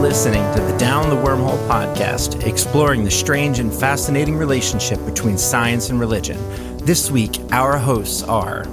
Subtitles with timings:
[0.00, 5.90] listening to the Down the Wormhole podcast, exploring the strange and fascinating relationship between science
[5.90, 6.36] and religion.
[6.78, 8.64] This week, our hosts are.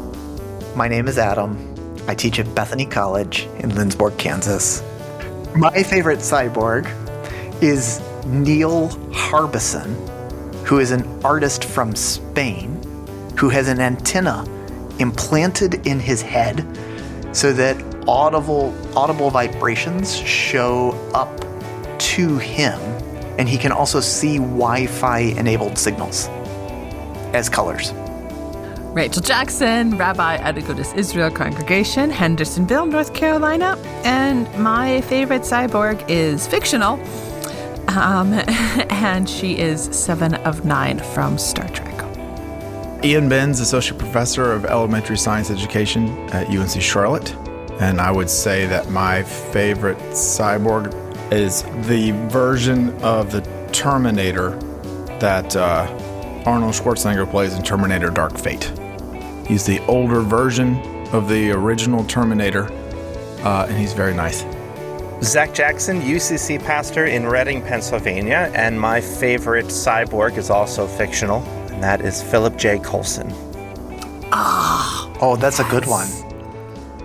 [0.75, 1.57] My name is Adam.
[2.07, 4.83] I teach at Bethany College in Lindsborg, Kansas.
[5.55, 6.85] My favorite cyborg
[7.63, 9.95] is Neil Harbisson,
[10.65, 12.79] who is an artist from Spain
[13.37, 14.45] who has an antenna
[14.99, 16.65] implanted in his head
[17.31, 21.45] so that audible audible vibrations show up
[21.99, 22.79] to him
[23.39, 26.27] and he can also see Wi-Fi enabled signals
[27.33, 27.93] as colors.
[28.93, 33.75] Rachel Jackson, rabbi at Agudas Israel Congregation, Hendersonville, North Carolina.
[34.03, 37.01] And my favorite cyborg is fictional.
[37.87, 38.33] Um,
[38.91, 41.89] and she is Seven of Nine from Star Trek.
[43.03, 47.35] Ian Benz, Associate Professor of Elementary Science Education at UNC Charlotte.
[47.83, 50.93] And I would say that my favorite cyborg
[51.33, 53.41] is the version of the
[53.73, 54.51] Terminator
[55.19, 55.85] that uh,
[56.45, 58.71] Arnold Schwarzenegger plays in Terminator Dark Fate.
[59.45, 62.71] He's the older version of the original Terminator,
[63.43, 64.45] uh, and he's very nice.
[65.21, 71.83] Zach Jackson, UCC pastor in Reading, Pennsylvania, and my favorite cyborg is also fictional, and
[71.83, 72.79] that is Phillip J.
[72.79, 73.29] Coulson.
[74.31, 75.67] Ah, oh, that's yes.
[75.67, 76.07] a good one.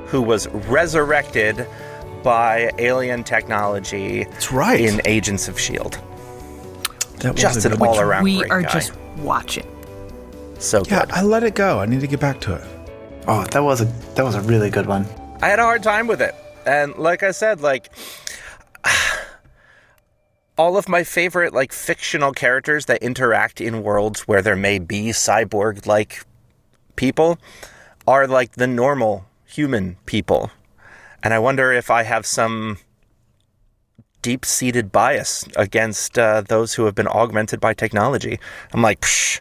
[0.08, 1.66] Who was resurrected
[2.22, 4.80] by alien technology that's right.
[4.80, 5.96] in Agents of S.H.I.E.L.D.
[7.18, 8.72] That just an all around We are guy.
[8.72, 9.66] just watching.
[10.58, 11.12] So yeah, good.
[11.12, 11.78] I let it go.
[11.80, 12.64] I need to get back to it.
[13.26, 13.84] Oh, that was a
[14.14, 15.06] that was a really good one.
[15.42, 16.34] I had a hard time with it,
[16.66, 17.90] and like I said, like
[20.58, 25.08] all of my favorite like fictional characters that interact in worlds where there may be
[25.10, 26.24] cyborg like
[26.96, 27.38] people
[28.06, 30.50] are like the normal human people.
[31.22, 32.78] And I wonder if I have some
[34.22, 38.38] deep seated bias against uh, those who have been augmented by technology.
[38.72, 39.40] I'm like, Psh,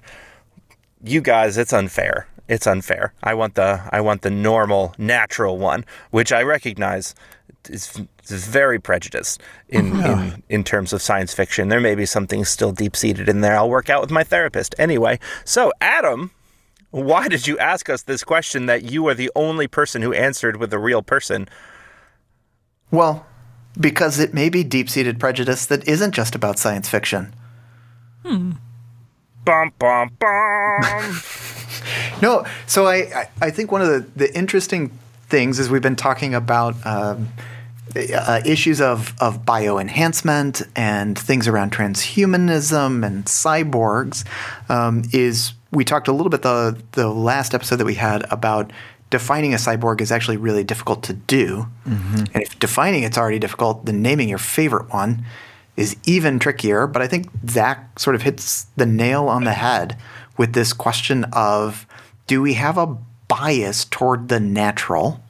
[1.04, 2.28] you guys, it's unfair.
[2.48, 3.14] It's unfair.
[3.22, 7.14] I want the I want the normal, natural one, which I recognize
[7.70, 10.24] is, is very prejudiced in, yeah.
[10.36, 11.68] in in terms of science fiction.
[11.68, 13.58] There may be something still deep seated in there.
[13.58, 15.20] I'll work out with my therapist anyway.
[15.44, 16.31] So, Adam,
[16.97, 20.58] why did you ask us this question that you are the only person who answered
[20.58, 21.47] with a real person?
[22.91, 23.25] Well,
[23.80, 27.34] because it may be deep seated prejudice that isn't just about science fiction.
[28.25, 28.53] Hmm.
[29.46, 31.22] Bum, bum, bum.
[32.22, 34.97] no, so I, I think one of the, the interesting
[35.28, 37.30] things is we've been talking about um,
[37.96, 44.25] uh, issues of, of bioenhancement and things around transhumanism and cyborgs
[44.69, 48.74] um, is we talked a little bit the the last episode that we had about
[49.12, 51.68] defining a cyborg is actually really difficult to do.
[51.86, 52.24] Mm-hmm.
[52.34, 55.24] And if defining it's already difficult, then naming your favorite one
[55.76, 56.88] is even trickier.
[56.88, 59.96] But I think Zach sort of hits the nail on the head
[60.36, 61.86] with this question of
[62.26, 65.22] do we have a bias toward the natural?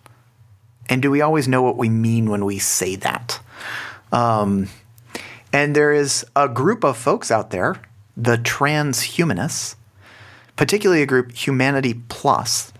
[0.87, 3.41] And do we always know what we mean when we say that?
[4.13, 4.69] Um,
[5.51, 7.75] and there is a group of folks out there,
[8.15, 9.75] the transhumanists,
[10.57, 12.73] particularly a group, Humanity Plus,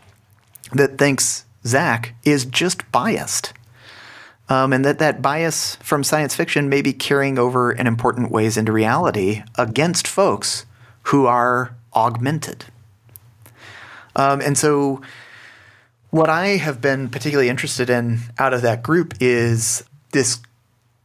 [0.73, 3.53] that thinks Zach is just biased
[4.49, 8.57] um, and that that bias from science fiction may be carrying over in important ways
[8.57, 10.65] into reality against folks
[11.03, 12.65] who are augmented.
[14.15, 15.01] Um, and so,
[16.09, 20.39] what I have been particularly interested in out of that group is this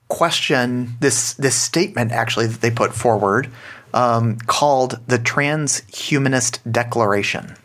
[0.09, 3.51] question, this this statement actually that they put forward,
[3.95, 7.57] um, called the Transhumanist Declaration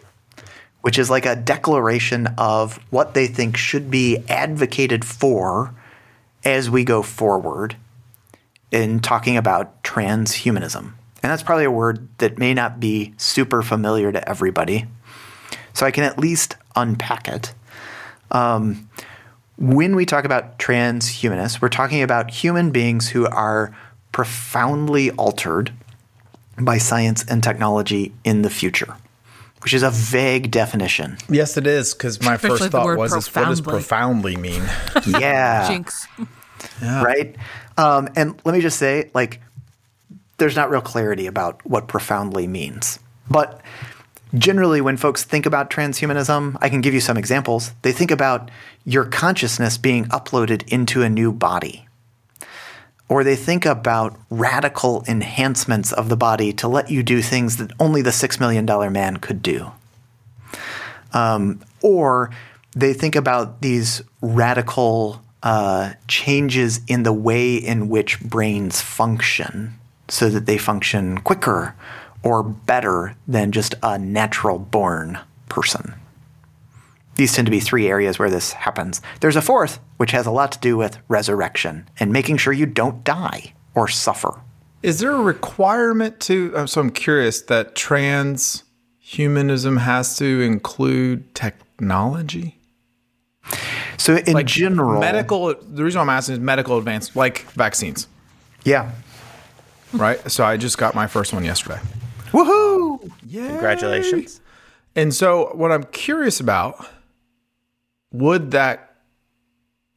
[0.88, 5.76] which is like a declaration of what they think should be advocated for
[6.46, 7.76] as we go forward
[8.72, 10.78] in talking about transhumanism.
[10.78, 14.86] And that's probably a word that may not be super familiar to everybody.
[15.74, 17.54] So I can at least unpack it.
[18.32, 18.90] Um,
[19.58, 23.76] when we talk about transhumanists, we're talking about human beings who are
[24.14, 25.74] profoundly altered
[26.60, 28.96] by science and technology in the future
[29.62, 31.18] which is a vague definition.
[31.30, 31.94] Yes, it is.
[31.94, 34.64] Because my Especially first thought was, is, what does profoundly mean?
[35.08, 35.68] yeah.
[35.68, 36.08] Jinx.
[36.82, 37.04] Yeah.
[37.04, 37.36] Right.
[37.78, 39.42] Um, and let me just say, like,
[40.38, 43.00] there's not real clarity about what profoundly means.
[43.30, 43.62] But
[44.34, 47.74] generally, when folks think about transhumanism, I can give you some examples.
[47.84, 48.50] They think about
[48.86, 51.87] your consciousness being uploaded into a new body
[53.10, 57.72] or they think about radical enhancements of the body to let you do things that
[57.80, 59.72] only the $6 million man could do.
[61.14, 62.32] Um, or
[62.72, 69.74] they think about these radical uh, changes in the way in which brains function
[70.10, 71.76] so that they function quicker
[72.24, 75.94] or better than just a natural born person.
[77.18, 79.02] These tend to be three areas where this happens.
[79.22, 82.66] There's a fourth, which has a lot to do with resurrection and making sure you
[82.68, 84.40] don't die or suffer.
[84.84, 86.54] Is there a requirement to?
[86.56, 92.60] uh, So I'm curious that transhumanism has to include technology,
[93.98, 95.56] So, in like general, medical.
[95.56, 98.08] The reason I'm asking is medical advance, like vaccines,
[98.64, 98.92] yeah.
[99.94, 100.20] right?
[100.30, 101.80] So I just got my first one yesterday.
[102.32, 103.10] Woohoo!
[103.32, 104.42] Congratulations.
[104.96, 106.86] And so, what I'm curious about
[108.12, 108.96] would that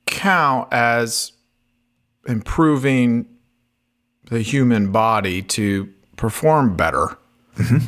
[0.07, 1.33] count as
[2.27, 3.27] improving
[4.25, 7.17] the human body to perform better?
[7.57, 7.79] Mm-hmm.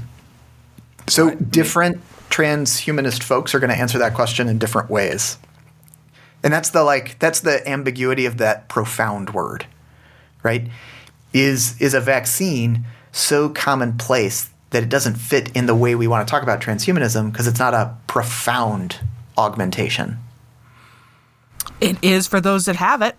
[1.09, 5.37] So different transhumanist folks are going to answer that question in different ways.
[6.43, 9.67] And that's the like that's the ambiguity of that profound word.
[10.43, 10.69] Right?
[11.33, 16.27] Is is a vaccine so commonplace that it doesn't fit in the way we want
[16.27, 18.99] to talk about transhumanism because it's not a profound
[19.37, 20.19] augmentation.
[21.81, 23.17] It is for those that have it.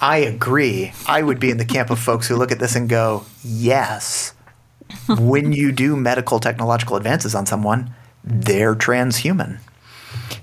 [0.00, 0.92] I agree.
[1.06, 4.34] I would be in the camp of folks who look at this and go, "Yes,
[5.08, 9.58] when you do medical technological advances on someone, they're transhuman."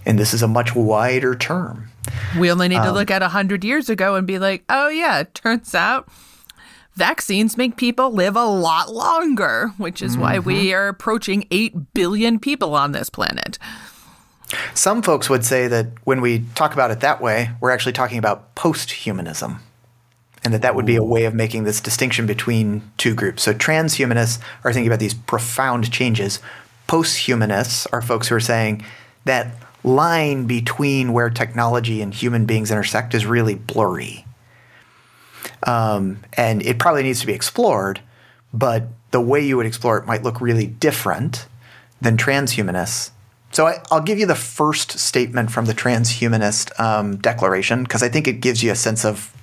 [0.05, 1.91] And this is a much wider term.
[2.39, 5.19] We only need to um, look at 100 years ago and be like, oh, yeah,
[5.19, 6.09] it turns out
[6.95, 10.75] vaccines make people live a lot longer, which is why we mm-hmm.
[10.75, 13.57] are approaching 8 billion people on this planet.
[14.73, 18.17] Some folks would say that when we talk about it that way, we're actually talking
[18.17, 19.59] about post-humanism.
[20.43, 23.43] And that that would be a way of making this distinction between two groups.
[23.43, 26.39] So transhumanists are thinking about these profound changes.
[26.87, 28.83] Post-humanists are folks who are saying
[29.25, 29.53] that
[29.83, 34.25] line between where technology and human beings intersect is really blurry.
[35.63, 38.01] Um, and it probably needs to be explored,
[38.53, 41.47] but the way you would explore it might look really different
[42.01, 43.11] than transhumanists.
[43.51, 48.09] So I, I'll give you the first statement from the transhumanist um, declaration because I
[48.09, 49.33] think it gives you a sense of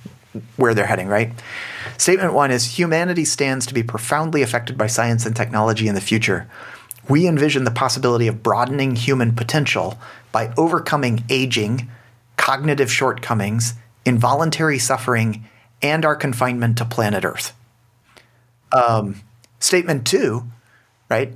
[0.57, 1.31] where they're heading, right?
[1.97, 6.01] Statement one is humanity stands to be profoundly affected by science and technology in the
[6.01, 6.49] future.
[7.07, 9.97] We envision the possibility of broadening human potential
[10.31, 11.89] by overcoming aging,
[12.37, 13.73] cognitive shortcomings,
[14.05, 15.45] involuntary suffering,
[15.81, 17.53] and our confinement to planet Earth.
[18.71, 19.21] Um,
[19.59, 20.43] statement two,
[21.09, 21.33] right?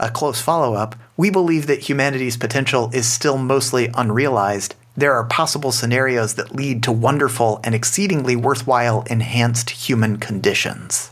[0.00, 0.94] A close follow up.
[1.16, 4.74] We believe that humanity's potential is still mostly unrealized.
[4.96, 11.10] There are possible scenarios that lead to wonderful and exceedingly worthwhile enhanced human conditions.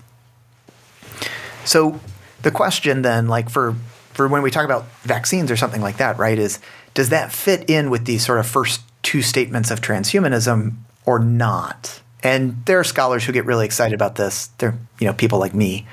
[1.65, 2.01] So
[2.43, 3.75] the question then, like for
[4.13, 6.61] for when we talk about vaccines or something like that, right, is
[6.95, 10.75] does that fit in with these sort of first two statements of transhumanism
[11.05, 12.01] or not?
[12.23, 14.47] And there are scholars who get really excited about this.
[14.59, 15.87] They're you know people like me.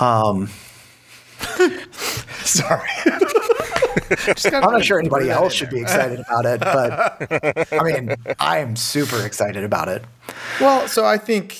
[0.00, 0.50] Um,
[2.44, 2.88] Sorry.
[4.52, 8.76] I'm not sure anybody else should be excited about it, but I mean, I am
[8.76, 10.04] super excited about it.
[10.60, 11.58] Well, so I think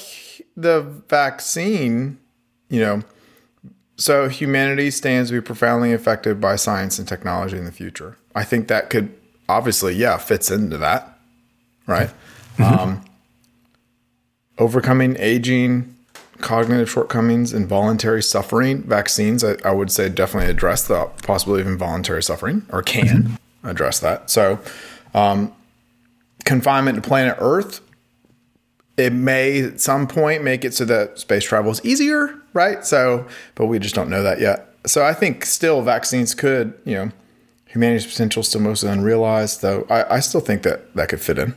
[0.56, 2.18] the vaccine,
[2.68, 3.02] you know,
[3.96, 8.16] so humanity stands to be profoundly affected by science and technology in the future.
[8.34, 9.14] I think that could
[9.48, 11.18] obviously, yeah, fits into that,
[11.86, 12.10] right?
[12.58, 13.04] Um,
[14.58, 15.96] overcoming aging,
[16.42, 18.82] cognitive shortcomings, involuntary suffering.
[18.82, 24.00] Vaccines, I, I would say, definitely address the possibility of involuntary suffering, or can address
[24.00, 24.30] that.
[24.30, 24.58] So,
[25.14, 25.54] um,
[26.44, 27.80] confinement to planet Earth
[28.96, 32.84] it may at some point make it so that space travel is easier, right?
[32.84, 34.74] So, but we just don't know that yet.
[34.86, 37.10] So I think still vaccines could, you know,
[37.66, 41.54] humanity's potential still mostly unrealized, though I, I still think that that could fit in.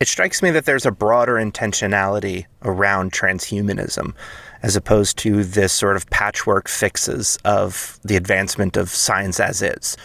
[0.00, 4.14] It strikes me that there's a broader intentionality around transhumanism
[4.62, 9.98] as opposed to this sort of patchwork fixes of the advancement of science as is,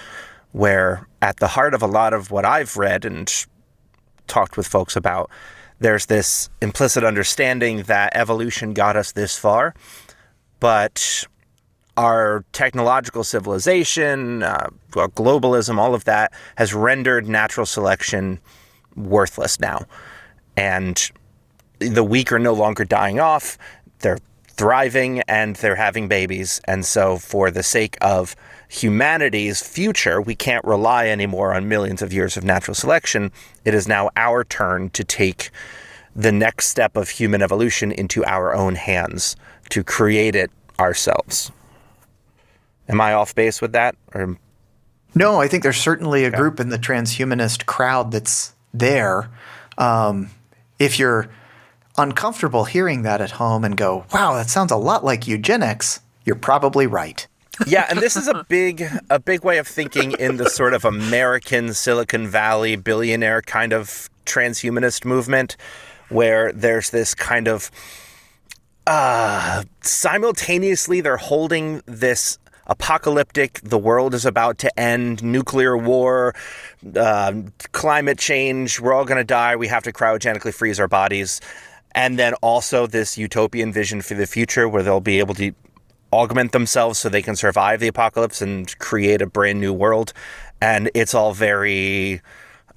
[0.51, 3.45] where at the heart of a lot of what I've read and
[4.27, 5.29] talked with folks about,
[5.79, 9.73] there's this implicit understanding that evolution got us this far,
[10.59, 11.25] but
[11.95, 18.41] our technological civilization, uh, globalism, all of that has rendered natural selection
[18.95, 19.85] worthless now.
[20.57, 21.11] And
[21.79, 23.57] the weak are no longer dying off,
[23.99, 26.61] they're thriving and they're having babies.
[26.65, 28.35] And so, for the sake of
[28.69, 33.31] humanity's future, we can't rely anymore on millions of years of natural selection.
[33.63, 35.51] It is now our turn to take
[36.15, 39.35] the next step of human evolution into our own hands
[39.69, 40.49] to create it
[40.79, 41.51] ourselves.
[42.87, 43.95] Am I off base with that?
[44.13, 44.37] Or
[45.13, 49.29] No, I think there's certainly a group in the transhumanist crowd that's there.
[49.77, 50.29] Um,
[50.79, 51.29] if you're
[51.97, 56.35] uncomfortable hearing that at home and go, wow, that sounds a lot like eugenics, you're
[56.35, 57.25] probably right.
[57.67, 60.83] yeah, and this is a big a big way of thinking in the sort of
[60.83, 65.55] American Silicon Valley billionaire kind of transhumanist movement
[66.09, 67.71] where there's this kind of
[68.87, 76.33] uh simultaneously they're holding this apocalyptic the world is about to end nuclear war
[76.95, 77.33] uh,
[77.71, 81.41] climate change we're all going to die we have to cryogenically freeze our bodies
[81.93, 85.53] and then also this utopian vision for the future where they'll be able to
[86.15, 90.13] augment themselves so they can survive the apocalypse and create a brand new world.
[90.61, 92.21] And it's all very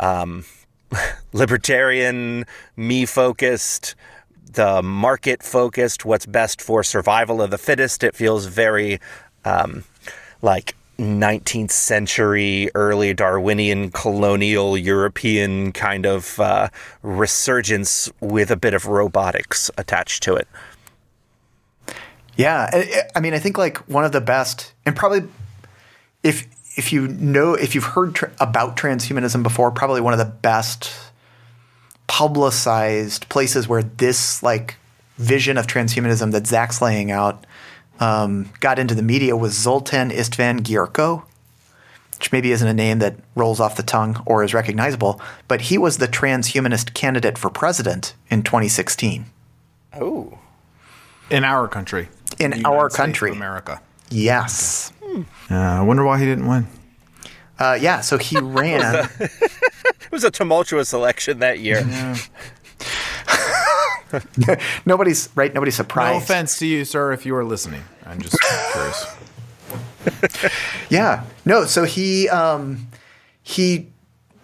[0.00, 0.44] um,
[1.32, 3.94] libertarian, me focused,
[4.52, 8.02] the market focused, what's best for survival of the fittest.
[8.02, 8.98] It feels very
[9.48, 9.84] um,
[10.42, 16.68] like 19th century, early Darwinian, colonial European kind of uh,
[17.02, 20.48] resurgence with a bit of robotics attached to it.
[22.36, 22.70] Yeah,
[23.14, 25.28] I mean, I think like one of the best, and probably
[26.22, 30.24] if if you know if you've heard tr- about transhumanism before, probably one of the
[30.24, 30.92] best
[32.06, 34.76] publicized places where this like
[35.16, 37.44] vision of transhumanism that Zach's laying out
[38.00, 41.24] um, got into the media was Zoltan Istvan Gyurko,
[42.16, 45.78] which maybe isn't a name that rolls off the tongue or is recognizable, but he
[45.78, 49.26] was the transhumanist candidate for president in 2016.
[50.00, 50.38] Oh.
[51.30, 52.08] In our country.
[52.38, 53.32] In The our United States of country.
[53.32, 53.80] America.
[54.10, 54.92] Yes.
[55.50, 56.66] Uh, I wonder why he didn't win.
[57.58, 59.08] Uh, yeah, so he ran.
[60.00, 61.84] It was a tumultuous election that year.
[64.86, 65.52] nobody's right.
[65.52, 66.14] Nobody's surprised.
[66.14, 67.82] No offense to you, sir, if you are listening.
[68.06, 68.36] I'm just
[68.72, 69.16] curious.
[70.88, 71.24] Yeah.
[71.44, 72.88] No, so he um
[73.42, 73.88] he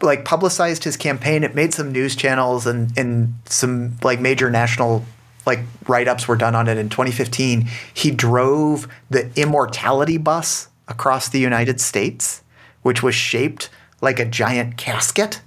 [0.00, 1.44] like publicized his campaign.
[1.44, 5.04] It made some news channels and and some like major national
[5.47, 7.68] like write-ups were done on it in 2015.
[7.92, 12.42] He drove the immortality bus across the United States,
[12.83, 13.68] which was shaped
[14.00, 15.40] like a giant casket.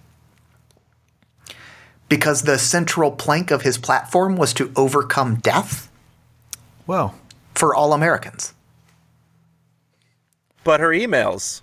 [2.10, 5.90] Because the central plank of his platform was to overcome death
[6.86, 7.16] Well,
[7.56, 8.54] for all Americans.
[10.64, 11.62] But her emails.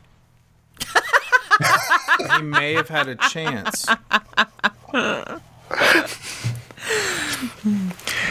[2.36, 3.86] he may have had a chance.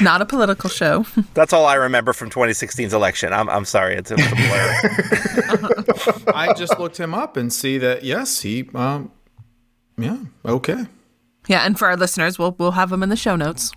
[0.01, 1.05] Not a political show.
[1.33, 3.33] That's all I remember from 2016's election.
[3.33, 4.35] I'm, I'm sorry, it's a, it's a
[6.15, 6.23] blur.
[6.35, 9.11] I just looked him up and see that yes, he um
[9.97, 10.85] yeah, okay.
[11.47, 13.71] Yeah, and for our listeners, we'll we'll have them in the show notes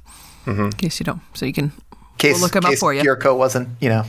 [0.46, 1.72] in case you don't, so you can
[2.18, 3.02] case, We'll look 'em up case for you.
[3.02, 4.04] Your coat wasn't, you know,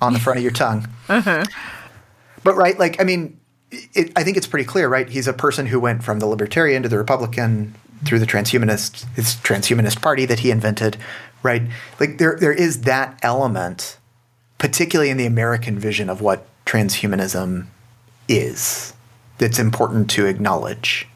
[0.00, 0.88] on the front of your tongue.
[1.08, 1.44] Uh-huh.
[2.42, 3.38] But right, like I mean,
[3.70, 5.08] it, I think it's pretty clear, right?
[5.08, 9.34] He's a person who went from the libertarian to the Republican through the transhumanist, his
[9.36, 10.96] transhumanist party that he invented,
[11.42, 11.62] right?
[12.00, 13.98] Like there, there is that element,
[14.58, 17.66] particularly in the American vision of what transhumanism
[18.28, 18.92] is,
[19.38, 21.08] that's important to acknowledge.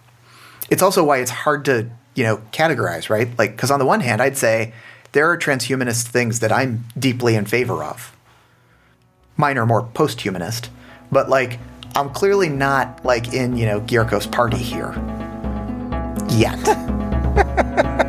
[0.68, 3.28] It's also why it's hard to, you know, categorize, right?
[3.38, 4.72] Like, because on the one hand, I'd say
[5.12, 8.14] there are transhumanist things that I'm deeply in favor of.
[9.36, 10.70] Mine are more post-humanist,
[11.10, 11.58] but like,
[11.94, 14.92] I'm clearly not like in, you know, Gyurko's party here.
[16.30, 18.04] Yet.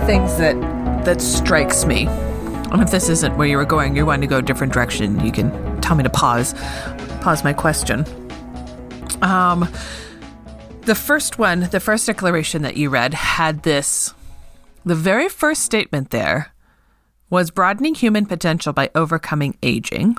[0.00, 0.54] the things that
[1.04, 4.38] that strikes me, and if this isn't where you were going, you're wanting to go
[4.38, 6.54] a different direction, you can tell me to pause,
[7.20, 8.04] pause my question.
[9.22, 9.68] Um,
[10.82, 14.14] the first one, the first declaration that you read had this.
[14.84, 16.52] The very first statement there
[17.28, 20.16] was broadening human potential by overcoming aging.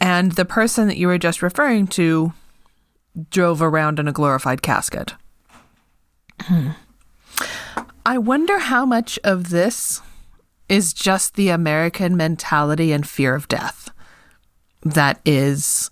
[0.00, 2.32] And the person that you were just referring to
[3.30, 5.14] drove around in a glorified casket.
[8.06, 10.00] I wonder how much of this
[10.68, 13.90] is just the American mentality and fear of death.
[14.82, 15.90] That is,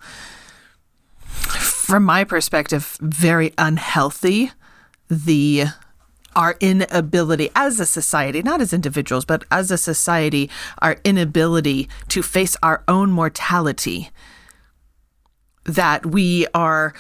[1.31, 4.53] from my perspective, very unhealthy.
[5.09, 5.67] The
[6.35, 10.51] our inability as a society, not as individuals, but as a society,
[10.83, 14.11] our inability to face our own mortality.
[15.65, 16.93] That we are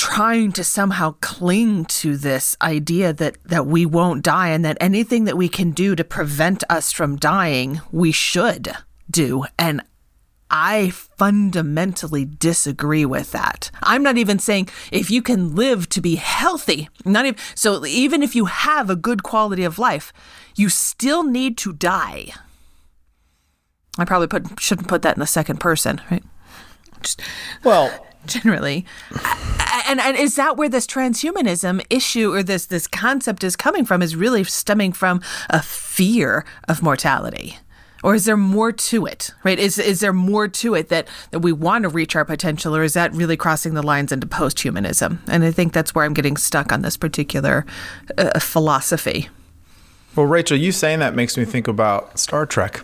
[0.00, 5.24] trying to somehow cling to this idea that that we won't die and that anything
[5.24, 8.72] that we can do to prevent us from dying we should
[9.10, 9.82] do and
[10.50, 13.70] I fundamentally disagree with that.
[13.82, 18.22] I'm not even saying if you can live to be healthy, not even so even
[18.22, 20.14] if you have a good quality of life,
[20.56, 22.32] you still need to die.
[23.98, 26.24] I probably put shouldn't put that in the second person, right?
[27.02, 27.20] Just,
[27.62, 27.92] well,
[28.26, 28.84] generally.
[29.86, 34.02] And, and is that where this transhumanism issue or this this concept is coming from?
[34.02, 37.58] Is really stemming from a fear of mortality?
[38.02, 39.30] Or is there more to it?
[39.44, 39.58] Right?
[39.58, 42.82] Is is there more to it that, that we want to reach our potential, or
[42.82, 45.18] is that really crossing the lines into posthumanism?
[45.28, 47.66] And I think that's where I'm getting stuck on this particular
[48.16, 49.28] uh, philosophy.
[50.16, 52.82] Well, Rachel, you saying that makes me think about Star Trek,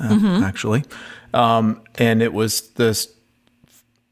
[0.00, 0.42] uh, mm-hmm.
[0.42, 0.84] actually.
[1.32, 3.08] Um, and it was this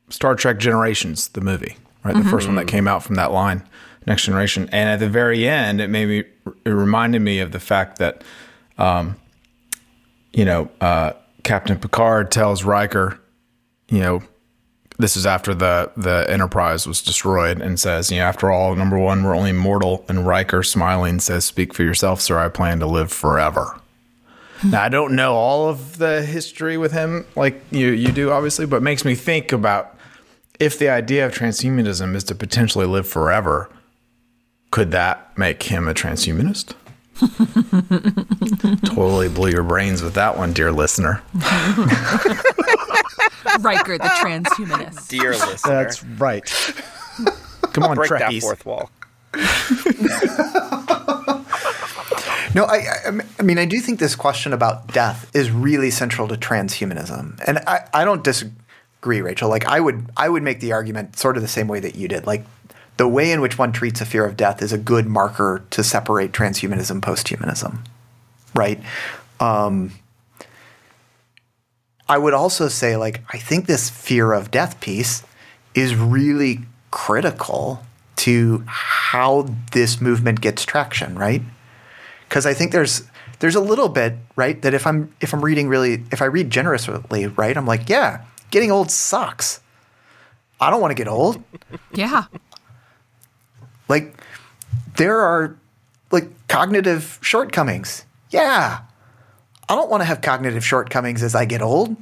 [0.09, 2.15] Star Trek Generations, the movie, right?
[2.15, 2.25] Mm-hmm.
[2.25, 3.63] The first one that came out from that line,
[4.07, 4.69] Next Generation.
[4.73, 6.25] And at the very end, it made me,
[6.65, 8.23] it reminded me of the fact that,
[8.79, 9.17] um,
[10.33, 13.21] you know, uh, Captain Picard tells Riker,
[13.89, 14.23] you know,
[14.99, 18.99] this is after the the Enterprise was destroyed, and says, you know, after all, number
[18.99, 20.05] one, we're only mortal.
[20.09, 22.39] And Riker, smiling, says, "Speak for yourself, sir.
[22.39, 23.81] I plan to live forever."
[24.65, 28.67] now, I don't know all of the history with him like you you do, obviously,
[28.67, 29.94] but it makes me think about
[30.59, 33.71] if the idea of transhumanism is to potentially live forever,
[34.71, 36.75] could that make him a transhumanist?
[38.87, 41.23] totally blew your brains with that one, dear listener.
[43.61, 45.09] Riker, the transhumanist.
[45.09, 45.85] Dear listener.
[45.85, 46.45] That's right.
[47.73, 48.41] Come on, Break Trekkies.
[48.41, 48.91] that fourth wall.
[52.55, 56.29] No, I, I, I mean, I do think this question about death is really central
[56.29, 58.55] to transhumanism, and I, I don't disagree,
[59.07, 59.49] Rachel.
[59.49, 62.09] Like, I would, I would make the argument sort of the same way that you
[62.09, 62.27] did.
[62.27, 62.45] Like,
[62.97, 65.83] the way in which one treats a fear of death is a good marker to
[65.83, 67.79] separate transhumanism, posthumanism,
[68.55, 68.81] right?
[69.41, 69.93] Um,
[72.09, 75.25] I would also say, like, I think this fear of death piece
[75.75, 77.85] is really critical
[78.17, 81.43] to how this movement gets traction, right?
[82.35, 83.05] because I think there's
[83.39, 86.51] there's a little bit right that if I'm if I'm reading really if I read
[86.51, 89.59] generously right I'm like yeah getting old sucks.
[90.61, 91.43] I don't want to get old.
[91.93, 92.27] Yeah.
[93.89, 94.15] Like
[94.97, 95.57] there are
[96.13, 98.05] like cognitive shortcomings.
[98.31, 98.83] Yeah.
[99.69, 101.97] I don't want to have cognitive shortcomings as I get old.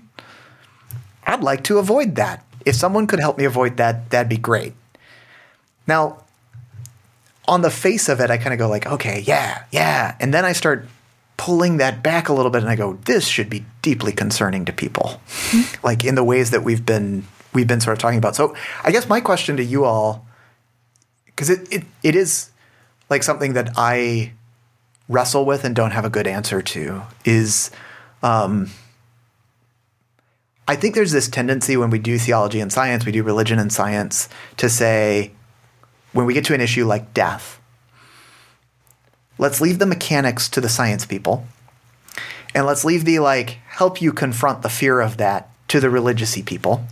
[1.27, 2.45] I'd like to avoid that.
[2.67, 4.75] If someone could help me avoid that that'd be great.
[5.87, 6.19] Now
[7.49, 10.17] on the face of it, I kind of go like, okay, yeah, yeah.
[10.21, 10.87] And then I start
[11.43, 14.73] pulling that back a little bit and I go, this should be deeply concerning to
[14.73, 15.21] people.
[15.27, 15.85] Mm-hmm.
[15.85, 18.37] like in the ways that we've been we've been sort of talking about.
[18.37, 20.25] So I guess my question to you all,
[21.27, 22.51] because it, it it is
[23.11, 24.33] like something that I
[25.09, 27.73] wrestle with and don't have a good answer to, is
[28.23, 28.71] um,
[30.69, 33.73] I think there's this tendency when we do theology and science, we do religion and
[33.73, 34.29] science,
[34.59, 35.33] to say,
[36.13, 37.61] when we get to an issue like death,
[39.43, 41.45] let's leave the mechanics to the science people.
[42.55, 46.47] And let's leave the like help you confront the fear of that to the religiousy
[46.47, 46.85] people.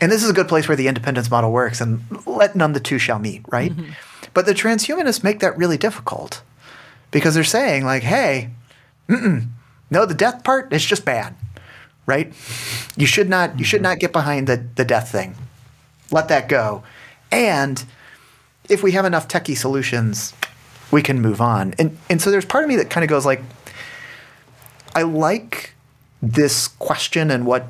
[0.00, 2.80] And this is a good place where the independence model works and let none the
[2.80, 3.70] two shall meet, right?
[3.70, 3.92] Mm-hmm.
[4.32, 6.40] But the transhumanists make that really difficult
[7.10, 8.48] because they're saying like, hey,
[9.08, 11.34] no, the death part is just bad,
[12.06, 12.32] right?
[12.96, 15.34] You should not you should not get behind the the death thing.
[16.10, 16.82] Let that go.
[17.30, 17.84] And
[18.70, 20.32] if we have enough techie solutions,
[20.92, 21.74] we can move on.
[21.78, 23.42] And and so there's part of me that kind of goes like,
[24.94, 25.74] I like
[26.22, 27.66] this question and what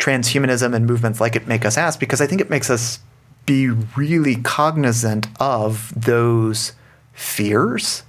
[0.00, 2.98] transhumanism and movements like it make us ask because I think it makes us
[3.46, 6.72] be really cognizant of those
[7.12, 8.02] fears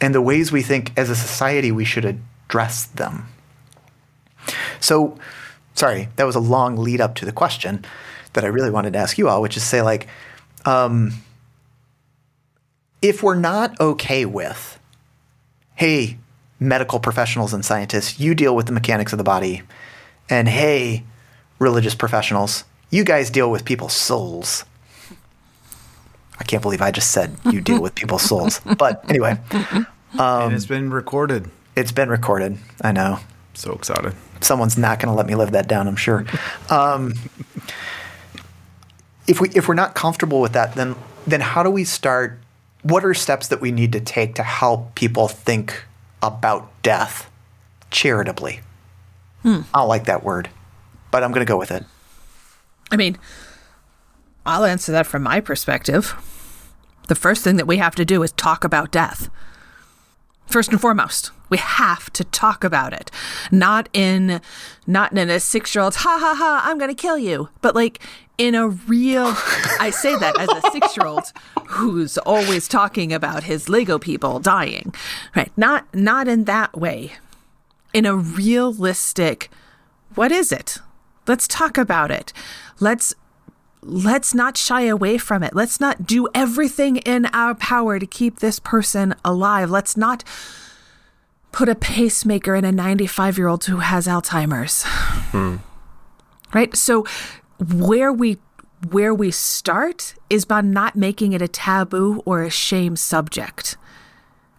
[0.00, 3.26] and the ways we think as a society we should address them.
[4.80, 5.18] So,
[5.74, 7.84] sorry, that was a long lead up to the question
[8.32, 10.08] that I really wanted to ask you all, which is say like,
[10.64, 11.12] um,
[13.02, 14.78] if we're not okay with,
[15.74, 16.16] hey,
[16.60, 19.62] medical professionals and scientists, you deal with the mechanics of the body,
[20.30, 21.02] and hey,
[21.58, 24.64] religious professionals, you guys deal with people's souls.
[26.38, 28.60] I can't believe I just said you deal with people's souls.
[28.78, 29.38] But anyway.
[29.52, 29.84] Um,
[30.18, 31.50] and it's been recorded.
[31.76, 32.58] It's been recorded.
[32.80, 33.18] I know.
[33.54, 34.14] So excited.
[34.40, 36.24] Someone's not going to let me live that down, I'm sure.
[36.68, 37.14] Um,
[39.26, 42.38] if we if we're not comfortable with that, then then how do we start
[42.82, 45.84] what are steps that we need to take to help people think
[46.22, 47.30] about death
[47.90, 48.60] charitably?
[49.42, 49.60] Hmm.
[49.72, 50.50] I don't like that word,
[51.10, 51.84] but I'm going to go with it.
[52.90, 53.16] I mean,
[54.44, 56.14] I'll answer that from my perspective.
[57.08, 59.28] The first thing that we have to do is talk about death.
[60.46, 63.10] First and foremost, we have to talk about it.
[63.50, 64.40] Not in
[64.86, 68.00] not in a 6-year-old ha ha ha I'm to kill you, but like
[68.38, 69.34] in a real
[69.80, 71.24] I say that as a 6-year-old
[71.68, 74.94] who's always talking about his Lego people dying.
[75.34, 75.52] Right?
[75.56, 77.12] Not not in that way.
[77.94, 79.50] In a realistic
[80.14, 80.78] what is it?
[81.26, 82.32] Let's talk about it.
[82.80, 83.14] Let's
[83.82, 85.54] let's not shy away from it.
[85.54, 89.70] Let's not do everything in our power to keep this person alive.
[89.70, 90.24] Let's not
[91.50, 94.84] put a pacemaker in a 95 year old who has Alzheimer's.
[95.32, 95.56] Hmm.
[96.54, 96.74] Right?
[96.76, 97.04] So
[97.58, 98.38] where we
[98.90, 103.76] where we start is by not making it a taboo or a shame subject.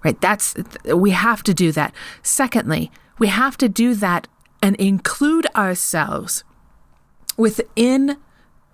[0.03, 0.19] Right?
[0.19, 0.55] That's
[0.93, 1.93] we have to do that.
[2.21, 4.27] Secondly, we have to do that
[4.61, 6.43] and include ourselves
[7.37, 8.17] within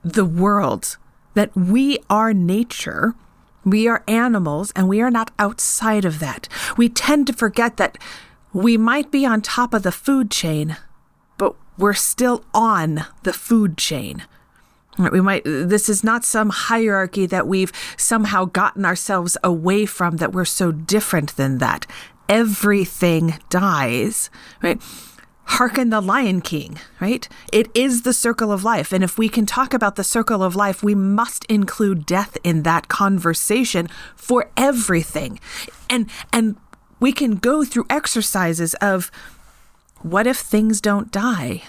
[0.03, 0.97] the world
[1.33, 3.15] that we are nature,
[3.63, 6.47] we are animals, and we are not outside of that.
[6.77, 7.97] We tend to forget that
[8.53, 10.77] we might be on top of the food chain,
[11.38, 14.23] but we're still on the food chain.
[14.97, 20.33] We might, this is not some hierarchy that we've somehow gotten ourselves away from, that
[20.33, 21.85] we're so different than that.
[22.27, 24.29] Everything dies,
[24.62, 24.81] right?
[25.49, 27.27] Hearken the Lion King, right?
[27.51, 28.93] It is the circle of life.
[28.93, 32.63] And if we can talk about the circle of life, we must include death in
[32.63, 35.39] that conversation for everything.
[35.89, 36.55] And and
[36.99, 39.12] we can go through exercises of
[40.01, 41.63] what if things don't die?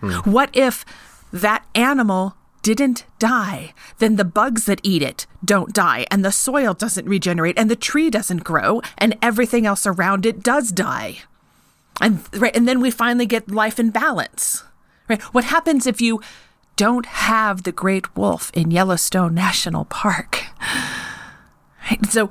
[0.00, 0.30] Hmm.
[0.30, 0.84] What if
[1.32, 6.72] that animal didn't die, then the bugs that eat it don't die, and the soil
[6.72, 11.18] doesn't regenerate, and the tree doesn't grow, and everything else around it does die
[12.00, 14.64] and right and then we finally get life in balance
[15.08, 15.22] right?
[15.34, 16.20] What happens if you
[16.76, 20.44] don't have the great wolf in yellowstone national park?
[21.90, 22.30] Right so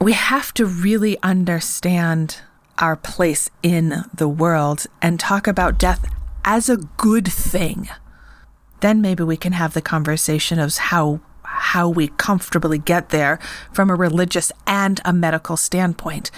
[0.00, 2.42] we have to really understand
[2.78, 6.08] our place in the world and talk about death
[6.44, 7.88] as a good thing.
[8.80, 13.38] Then maybe we can have the conversation of how how we comfortably get there
[13.72, 16.30] from a religious and a medical standpoint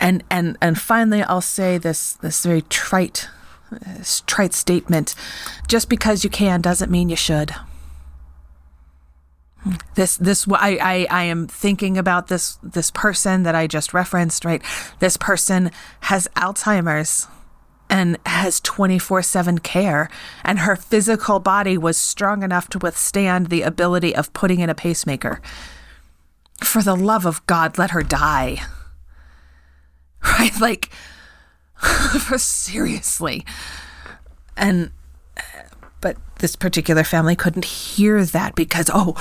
[0.00, 3.28] and and and finally i'll say this this very trite
[3.70, 5.14] this trite statement
[5.66, 7.54] just because you can doesn't mean you should.
[9.94, 14.44] This this I, I i am thinking about this this person that i just referenced
[14.44, 14.62] right?
[15.00, 15.70] This person
[16.02, 17.26] has alzheimer's
[17.90, 20.08] and has 24/7 care
[20.44, 24.74] and her physical body was strong enough to withstand the ability of putting in a
[24.74, 25.40] pacemaker.
[26.62, 28.62] For the love of god let her die
[30.38, 30.52] right?
[30.60, 30.90] Like,
[32.36, 33.44] seriously.
[34.56, 34.90] And,
[36.00, 39.14] but this particular family couldn't hear that because, oh,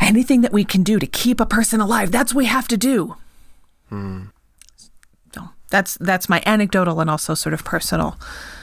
[0.00, 2.76] anything that we can do to keep a person alive, that's what we have to
[2.76, 3.16] do.
[3.88, 4.26] Hmm.
[5.34, 8.16] So that's, that's my anecdotal and also sort of personal.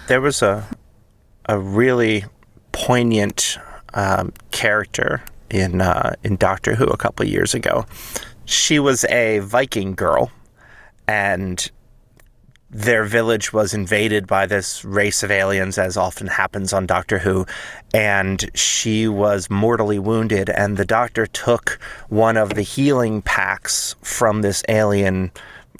[0.07, 0.67] There was a,
[1.47, 2.25] a really
[2.71, 3.57] poignant
[3.93, 7.85] um, character in, uh, in Doctor Who a couple years ago.
[8.45, 10.31] She was a Viking girl
[11.13, 11.69] and
[12.71, 17.45] their village was invaded by this race of aliens, as often happens on Doctor Who,
[17.93, 20.49] and she was mortally wounded.
[20.49, 25.31] And the doctor took one of the healing packs from this alien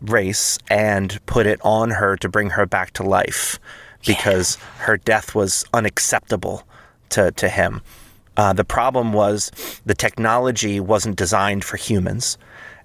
[0.04, 3.60] race and put it on her to bring her back to life
[4.06, 4.86] because yeah.
[4.86, 6.62] her death was unacceptable
[7.10, 7.82] to, to him.
[8.38, 9.52] Uh, the problem was
[9.84, 12.38] the technology wasn't designed for humans.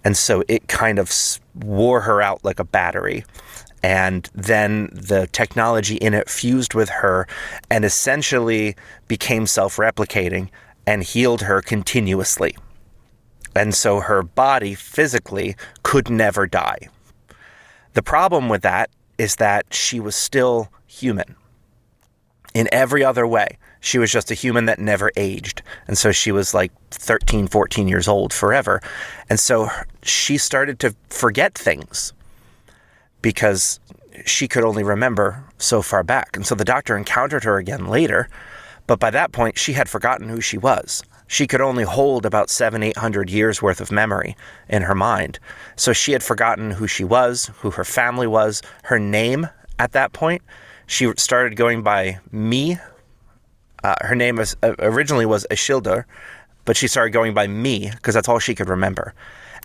[0.04, 1.11] And so it kind of
[1.58, 3.24] wore her out like a battery
[3.82, 7.26] and then the technology in it fused with her
[7.70, 8.74] and essentially
[9.06, 10.48] became self replicating
[10.86, 12.56] and healed her continuously.
[13.54, 16.88] And so her body physically could never die.
[17.94, 21.36] The problem with that is that she was still human
[22.54, 23.58] in every other way.
[23.80, 25.62] She was just a human that never aged.
[25.86, 28.80] And so she was like 13, 14 years old forever.
[29.30, 29.70] And so
[30.02, 32.12] she started to forget things
[33.22, 33.80] because
[34.24, 36.37] she could only remember so far back.
[36.37, 38.28] And so the doctor encountered her again later,
[38.87, 41.02] but by that point she had forgotten who she was.
[41.26, 44.34] She could only hold about seven, eight hundred years worth of memory
[44.68, 45.38] in her mind.
[45.76, 50.14] So she had forgotten who she was, who her family was, her name at that
[50.14, 50.42] point.
[50.87, 52.78] She started going by me.
[53.84, 56.04] Uh, her name was, uh, originally was Ashildr,
[56.64, 59.14] but she started going by me because that's all she could remember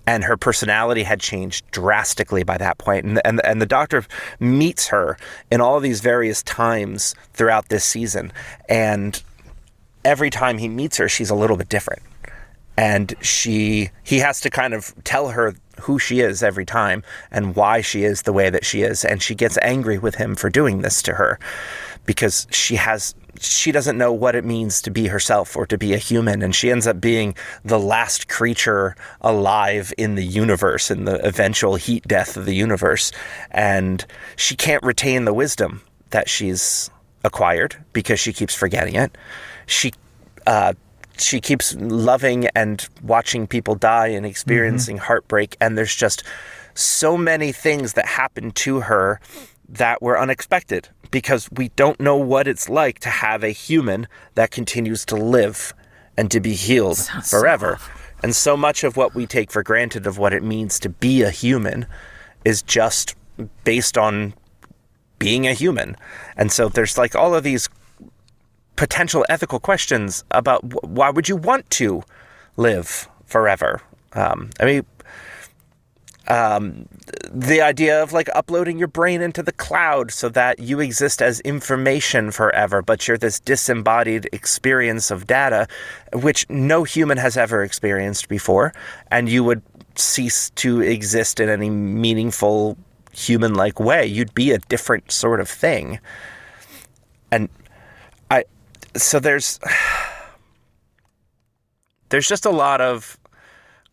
[0.05, 3.05] and her personality had changed drastically by that point.
[3.05, 4.03] And, and, and the doctor
[4.39, 5.17] meets her
[5.51, 8.31] in all these various times throughout this season.
[8.69, 9.21] And
[10.05, 12.01] every time he meets her, she's a little bit different.
[12.77, 17.55] and she he has to kind of tell her who she is every time and
[17.55, 20.49] why she is the way that she is and she gets angry with him for
[20.49, 21.39] doing this to her
[22.05, 25.93] because she has she doesn't know what it means to be herself or to be
[25.93, 26.41] a human.
[26.41, 27.35] And she ends up being
[27.65, 33.11] the last creature alive in the universe in the eventual heat death of the universe.
[33.51, 36.91] And she can't retain the wisdom that she's
[37.23, 39.17] acquired because she keeps forgetting it.
[39.65, 39.93] She
[40.45, 40.73] uh,
[41.17, 45.05] she keeps loving and watching people die and experiencing mm-hmm.
[45.05, 45.55] heartbreak.
[45.59, 46.23] And there's just
[46.75, 49.19] so many things that happen to her
[49.67, 54.51] that were unexpected because we don't know what it's like to have a human that
[54.51, 55.73] continues to live
[56.17, 57.77] and to be healed Sounds forever.
[57.79, 57.91] So
[58.23, 61.21] and so much of what we take for granted of what it means to be
[61.21, 61.85] a human
[62.45, 63.15] is just
[63.65, 64.33] based on
[65.19, 65.97] being a human.
[66.37, 67.69] And so there's like all of these
[68.77, 72.01] potential ethical questions about why would you want to
[72.55, 73.81] live forever?
[74.13, 74.85] Um, I mean,
[76.27, 76.87] um,
[77.29, 81.39] the idea of like uploading your brain into the cloud so that you exist as
[81.41, 85.67] information forever, but you're this disembodied experience of data,
[86.13, 88.73] which no human has ever experienced before,
[89.11, 89.61] and you would
[89.95, 92.77] cease to exist in any meaningful
[93.11, 94.05] human like way.
[94.05, 95.99] You'd be a different sort of thing.
[97.31, 97.49] And
[98.31, 98.45] I,
[98.95, 99.59] so there's,
[102.09, 103.17] there's just a lot of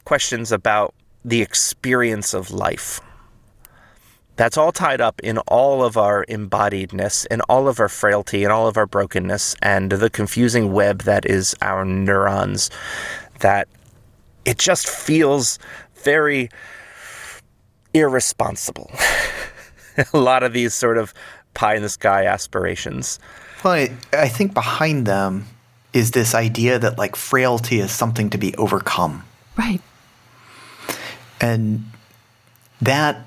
[0.05, 3.00] questions about the experience of life.
[4.37, 8.52] That's all tied up in all of our embodiedness, in all of our frailty, and
[8.52, 12.70] all of our brokenness, and the confusing web that is our neurons.
[13.40, 13.68] That
[14.46, 15.59] it just feels
[16.02, 16.48] very
[17.92, 18.90] irresponsible.
[20.14, 21.12] A lot of these sort of
[21.52, 23.18] pie in the sky aspirations.
[23.62, 25.46] Well, I, I think behind them
[25.92, 29.24] is this idea that like frailty is something to be overcome.
[29.59, 29.83] Right.
[31.40, 31.85] And
[32.83, 33.26] that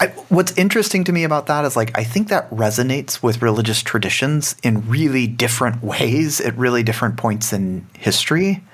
[0.00, 3.82] I, what's interesting to me about that is like I think that resonates with religious
[3.82, 8.64] traditions in really different ways at really different points in history.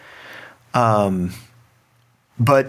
[0.72, 1.32] Um,
[2.38, 2.68] but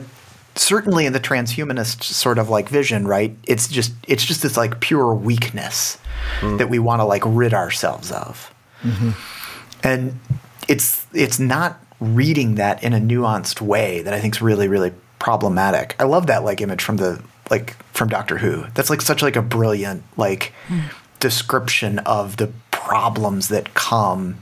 [0.55, 3.35] certainly in the transhumanist sort of like vision, right?
[3.43, 5.99] It's just it's just this like pure weakness
[6.39, 6.57] mm.
[6.57, 9.11] that we want to like rid ourselves of, mm-hmm.
[9.83, 10.19] and
[10.67, 14.93] it's it's not reading that in a nuanced way that I think is really really
[15.27, 15.93] problematic.
[15.99, 18.63] I love that like image from the like from Doctor Who.
[18.75, 20.83] That's like such like a brilliant like mm.
[21.19, 24.41] description of the problems that come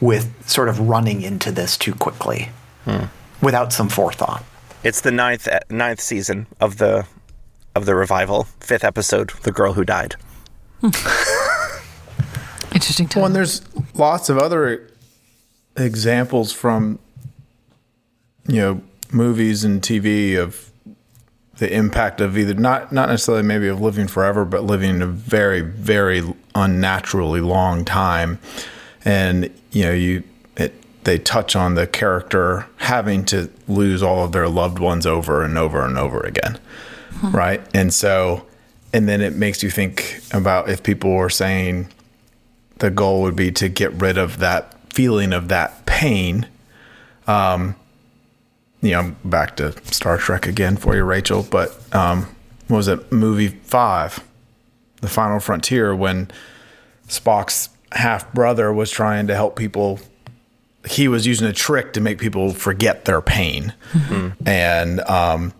[0.00, 2.48] with sort of running into this too quickly
[2.86, 3.10] mm.
[3.42, 4.42] without some forethought.
[4.82, 7.04] It's the ninth ninth season of the
[7.74, 10.16] of the revival, fifth episode, "The Girl Who Died."
[12.72, 13.06] Interesting.
[13.06, 13.20] Time.
[13.20, 13.60] Well, and there's
[13.92, 14.90] lots of other
[15.76, 17.00] examples from
[18.48, 18.80] you know
[19.12, 20.70] movies and TV of
[21.58, 25.60] the impact of either not not necessarily maybe of living forever, but living a very
[25.60, 26.22] very
[26.54, 28.38] unnaturally long time,
[29.04, 30.22] and you know you
[30.56, 35.42] it they touch on the character having to lose all of their loved ones over
[35.42, 36.58] and over and over again,
[37.14, 37.30] hmm.
[37.30, 37.62] right?
[37.74, 38.46] And so,
[38.92, 41.88] and then it makes you think about if people were saying
[42.78, 46.46] the goal would be to get rid of that feeling of that pain.
[47.26, 47.76] Um,
[48.80, 51.46] you know, back to Star Trek again for you, Rachel.
[51.48, 52.26] But um,
[52.68, 53.10] what was it?
[53.12, 54.24] Movie five,
[55.00, 56.30] The Final Frontier, when
[57.08, 60.00] Spock's half brother was trying to help people.
[60.88, 64.48] He was using a trick to make people forget their pain, mm-hmm.
[64.48, 65.52] and um,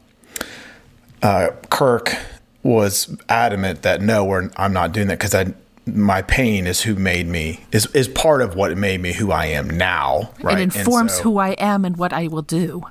[1.21, 2.17] uh, Kirk
[2.63, 5.53] was adamant that no, I'm not doing that because I
[5.87, 9.47] my pain is who made me is is part of what made me who I
[9.47, 10.33] am now.
[10.43, 10.59] Right?
[10.59, 12.83] It informs so, who I am and what I will do.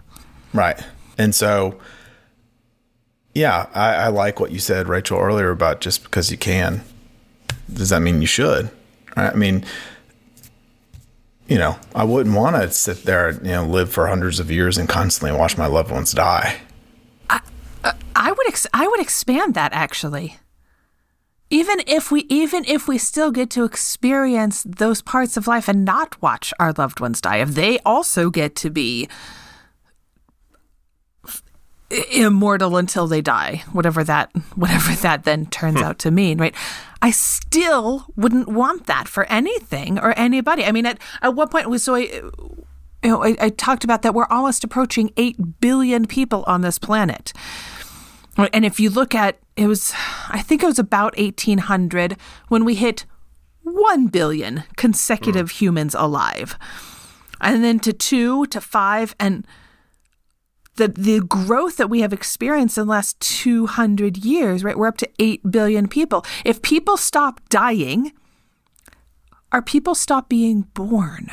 [0.55, 0.81] Right.
[1.17, 1.79] And so,
[3.33, 6.81] yeah, I, I, like what you said, Rachel, earlier about just because you can,
[7.71, 8.69] does that mean you should?
[9.17, 9.65] I mean,
[11.47, 14.77] you know, I wouldn't want to sit there, you know, live for hundreds of years
[14.77, 16.57] and constantly watch my loved ones die.
[17.29, 17.41] I,
[17.83, 20.37] uh, I would ex- I would expand that actually.
[21.49, 25.85] Even if we even if we still get to experience those parts of life and
[25.85, 29.07] not watch our loved ones die, if they also get to be
[31.89, 35.85] immortal until they die, whatever that whatever that then turns hmm.
[35.85, 36.55] out to mean, right?
[37.01, 40.65] I still wouldn't want that for anything or anybody.
[40.65, 42.31] I mean, at at what point was so I, you
[43.03, 47.33] know, I, I talked about that we're almost approaching eight billion people on this planet,
[48.37, 49.93] and if you look at it was,
[50.29, 52.17] I think it was about eighteen hundred
[52.47, 53.05] when we hit
[53.61, 55.55] one billion consecutive hmm.
[55.55, 56.57] humans alive.
[57.41, 59.45] and then to two to five and
[60.75, 64.77] the the growth that we have experienced in the last 200 years right?
[64.77, 66.25] We're up to 8 billion people.
[66.43, 68.11] If people stop dying
[69.51, 71.31] are people stop being born?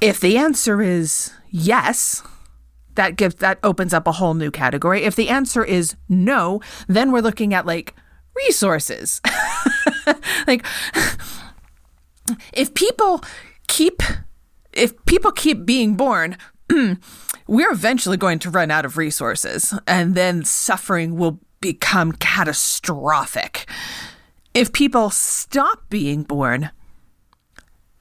[0.00, 2.22] If the answer is yes
[2.94, 5.02] that gives that opens up a whole new category.
[5.02, 7.94] If the answer is no then we're looking at like
[8.34, 9.20] resources.
[10.46, 10.64] Like
[12.52, 13.22] if people
[13.68, 14.02] keep
[14.72, 16.36] if people keep being born
[17.46, 23.68] we're eventually going to run out of resources and then suffering will become catastrophic.
[24.54, 26.70] If people stop being born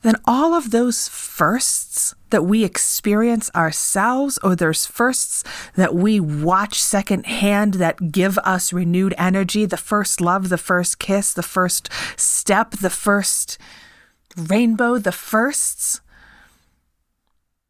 [0.05, 5.43] then all of those firsts that we experience ourselves or those firsts
[5.75, 11.33] that we watch secondhand that give us renewed energy the first love the first kiss
[11.33, 13.57] the first step the first
[14.37, 16.01] rainbow the firsts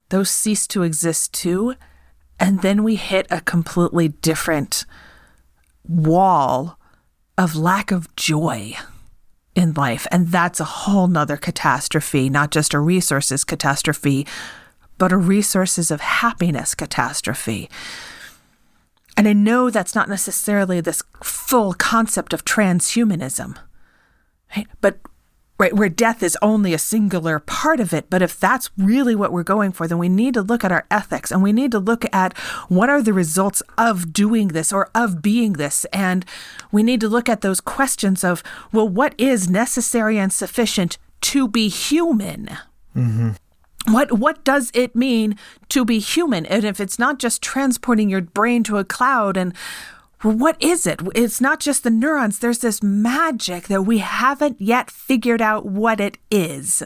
[0.10, 1.76] those cease to exist too
[2.40, 4.86] and then we hit a completely different
[5.88, 6.78] wall
[7.38, 8.74] of lack of joy
[9.56, 10.06] in life.
[10.12, 14.28] And that's a whole nother catastrophe, not just a resources catastrophe,
[14.98, 17.70] but a resources of happiness catastrophe.
[19.18, 23.58] And I know that's not necessarily this full concept of transhumanism,
[24.56, 24.68] right?
[24.82, 25.00] But
[25.58, 29.32] right where death is only a singular part of it but if that's really what
[29.32, 31.80] we're going for then we need to look at our ethics and we need to
[31.80, 32.38] look at
[32.68, 36.26] what are the results of doing this or of being this and
[36.72, 41.48] we need to look at those questions of well what is necessary and sufficient to
[41.48, 42.46] be human
[42.96, 43.32] mm-hmm.
[43.88, 45.38] What what does it mean
[45.70, 46.46] to be human?
[46.48, 49.54] And if it's not just transporting your brain to a cloud and
[50.24, 51.02] well, what is it?
[51.14, 52.40] It's not just the neurons.
[52.40, 56.84] There's this magic that we haven't yet figured out what it is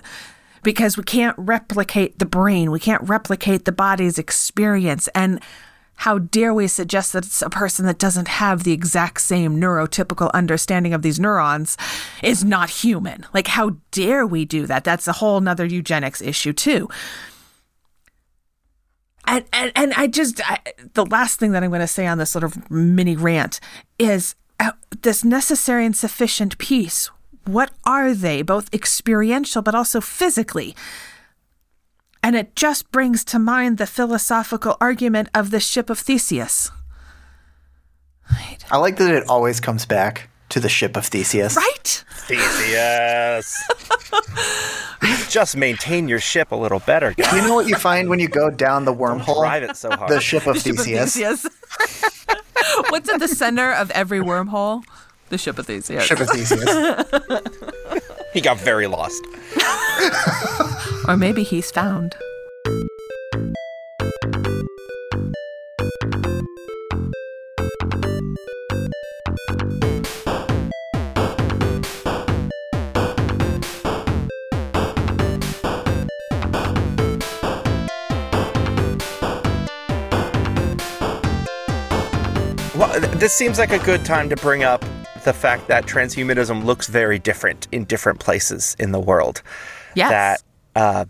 [0.63, 2.72] because we can't replicate the brain.
[2.72, 5.08] We can't replicate the body's experience.
[5.10, 5.42] And
[5.96, 10.94] how dare we suggest that a person that doesn't have the exact same neurotypical understanding
[10.94, 11.78] of these neurons
[12.24, 13.26] is not human?
[13.34, 14.84] Like, how dare we do that?
[14.84, 16.89] That's a whole nother eugenics issue, too
[19.30, 20.60] and and, and I just I,
[20.94, 23.60] the last thing that I'm going to say on this sort of mini rant
[23.98, 27.10] is uh, this necessary and sufficient piece.
[27.46, 30.76] What are they, both experiential but also physically?
[32.22, 36.70] And it just brings to mind the philosophical argument of the ship of Theseus.
[38.30, 38.58] Right.
[38.70, 41.55] I like that it always comes back to the ship of Theseus.
[41.55, 42.03] Right?
[42.27, 43.55] Theseus.
[45.29, 47.31] Just maintain your ship a little better, guys.
[47.33, 49.41] You know what you find when you go down the wormhole?
[49.41, 50.09] Drive it so hard.
[50.12, 51.13] The ship of Ship of Theseus.
[51.13, 51.47] Theseus.
[52.89, 54.83] What's at the center of every wormhole?
[55.29, 56.03] The ship of Theseus.
[56.03, 56.65] Ship of Theseus.
[58.31, 59.25] He got very lost.
[61.07, 62.15] Or maybe he's found.
[83.30, 84.84] This seems like a good time to bring up
[85.24, 89.44] the fact that transhumanism looks very different in different places in the world.
[89.94, 90.10] Yes.
[90.10, 90.42] That
[90.76, 91.06] uh,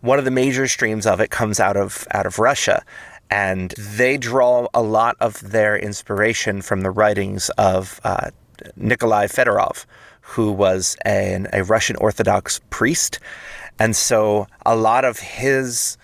[0.00, 2.84] one of the major streams of it comes out of out of Russia,
[3.28, 8.30] and they draw a lot of their inspiration from the writings of uh,
[8.76, 9.84] Nikolai Fedorov,
[10.20, 13.18] who was an, a Russian Orthodox priest,
[13.80, 15.96] and so a lot of his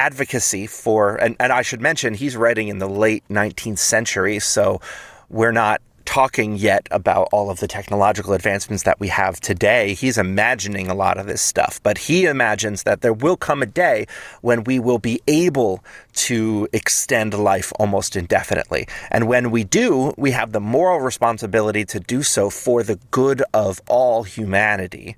[0.00, 4.80] advocacy for, and, and I should mention, he's writing in the late 19th century, so
[5.28, 9.92] we're not talking yet about all of the technological advancements that we have today.
[9.92, 13.66] He's imagining a lot of this stuff, but he imagines that there will come a
[13.66, 14.06] day
[14.40, 15.84] when we will be able
[16.14, 18.88] to extend life almost indefinitely.
[19.10, 23.42] And when we do, we have the moral responsibility to do so for the good
[23.52, 25.16] of all humanity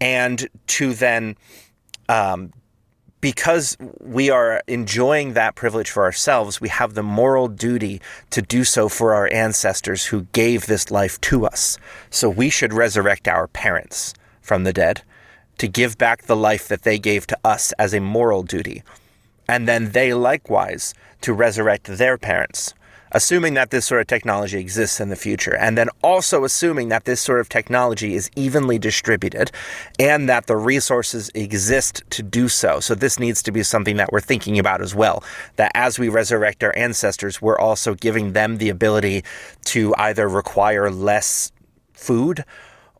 [0.00, 1.36] and to then
[2.08, 2.52] um,
[3.24, 7.98] because we are enjoying that privilege for ourselves, we have the moral duty
[8.28, 11.78] to do so for our ancestors who gave this life to us.
[12.10, 15.00] So we should resurrect our parents from the dead
[15.56, 18.82] to give back the life that they gave to us as a moral duty.
[19.48, 20.92] And then they likewise
[21.22, 22.74] to resurrect their parents
[23.14, 27.04] assuming that this sort of technology exists in the future, and then also assuming that
[27.04, 29.50] this sort of technology is evenly distributed
[29.98, 32.80] and that the resources exist to do so.
[32.80, 35.24] So, this needs to be something that we're thinking about as well.
[35.56, 39.24] That as we resurrect our ancestors, we're also giving them the ability
[39.66, 41.52] to either require less
[41.92, 42.44] food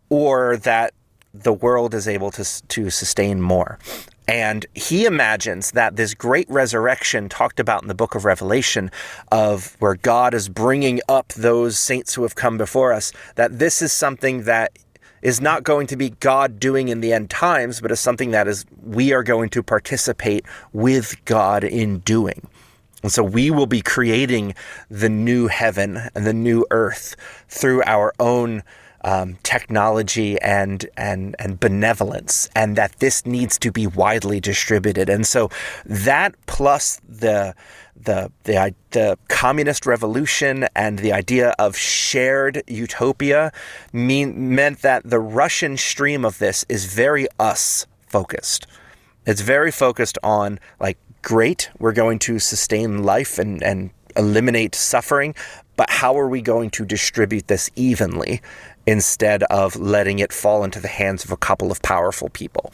[0.09, 0.95] or that
[1.35, 3.79] the world is able to, to sustain more.
[4.27, 8.91] And he imagines that this great resurrection talked about in the book of Revelation,
[9.31, 13.83] of where God is bringing up those saints who have come before us, that this
[13.83, 14.79] is something that
[15.21, 18.47] is not going to be God doing in the end times, but is something that
[18.47, 22.47] is we are going to participate with God in doing.
[23.03, 24.55] And so we will be creating
[24.91, 27.17] the new heaven and the new earth
[27.49, 28.63] through our own
[29.05, 35.09] um, technology and and and benevolence, and that this needs to be widely distributed.
[35.09, 35.51] And so
[35.85, 37.55] that plus the
[37.95, 43.53] the the, the communist revolution and the idea of shared utopia
[43.93, 48.67] mean meant that the Russian stream of this is very us focused.
[49.27, 55.35] It's very focused on like great, we're going to sustain life and and eliminate suffering,
[55.77, 58.41] but how are we going to distribute this evenly?
[58.87, 62.73] Instead of letting it fall into the hands of a couple of powerful people.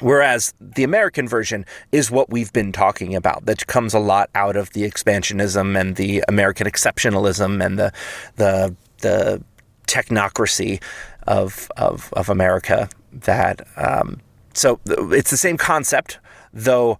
[0.00, 4.56] Whereas the American version is what we've been talking about, that comes a lot out
[4.56, 7.92] of the expansionism and the American exceptionalism and the
[8.36, 9.42] the the
[9.86, 10.82] technocracy
[11.26, 12.88] of of, of America.
[13.12, 14.20] That um,
[14.54, 16.18] so it's the same concept,
[16.54, 16.98] though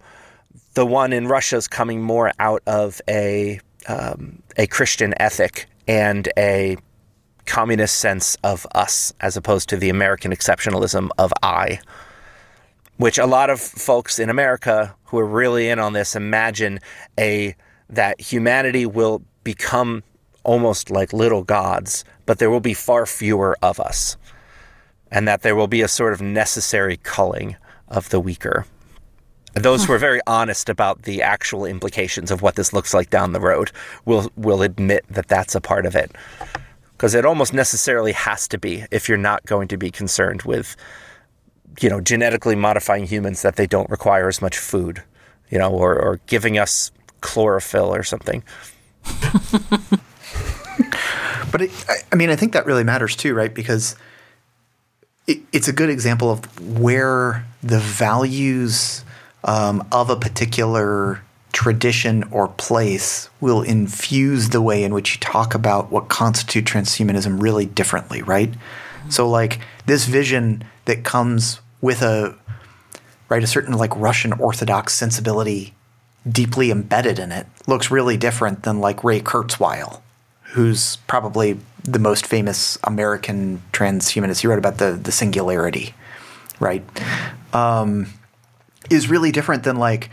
[0.75, 6.29] the one in Russia is coming more out of a um, a Christian ethic and
[6.37, 6.77] a
[7.51, 11.81] communist sense of us as opposed to the American exceptionalism of I,
[12.95, 16.79] which a lot of folks in America who are really in on this imagine
[17.19, 17.53] a
[17.89, 20.01] that humanity will become
[20.45, 24.15] almost like little gods, but there will be far fewer of us,
[25.11, 27.57] and that there will be a sort of necessary culling
[27.89, 28.65] of the weaker.
[29.55, 33.33] Those who are very honest about the actual implications of what this looks like down
[33.33, 33.73] the road
[34.05, 36.15] will will admit that that's a part of it
[37.01, 40.75] because it almost necessarily has to be if you're not going to be concerned with
[41.79, 45.01] you know genetically modifying humans that they don't require as much food
[45.49, 46.91] you know or, or giving us
[47.21, 48.43] chlorophyll or something.
[51.51, 53.53] But it, I, mean i think that really matters too right?
[53.53, 53.97] Because
[55.27, 59.03] it, it's a good example of where the values
[59.43, 61.21] um, of a particular
[61.51, 67.41] tradition or place will infuse the way in which you talk about what constitutes transhumanism
[67.41, 68.51] really differently, right?
[68.51, 69.09] Mm-hmm.
[69.09, 72.35] So like this vision that comes with a
[73.29, 75.73] right a certain like Russian Orthodox sensibility
[76.29, 80.01] deeply embedded in it looks really different than like Ray Kurzweil,
[80.43, 84.41] who's probably the most famous American transhumanist.
[84.41, 85.93] He wrote about the the singularity,
[86.59, 86.83] right?
[87.53, 88.07] Um,
[88.89, 90.09] is really different than like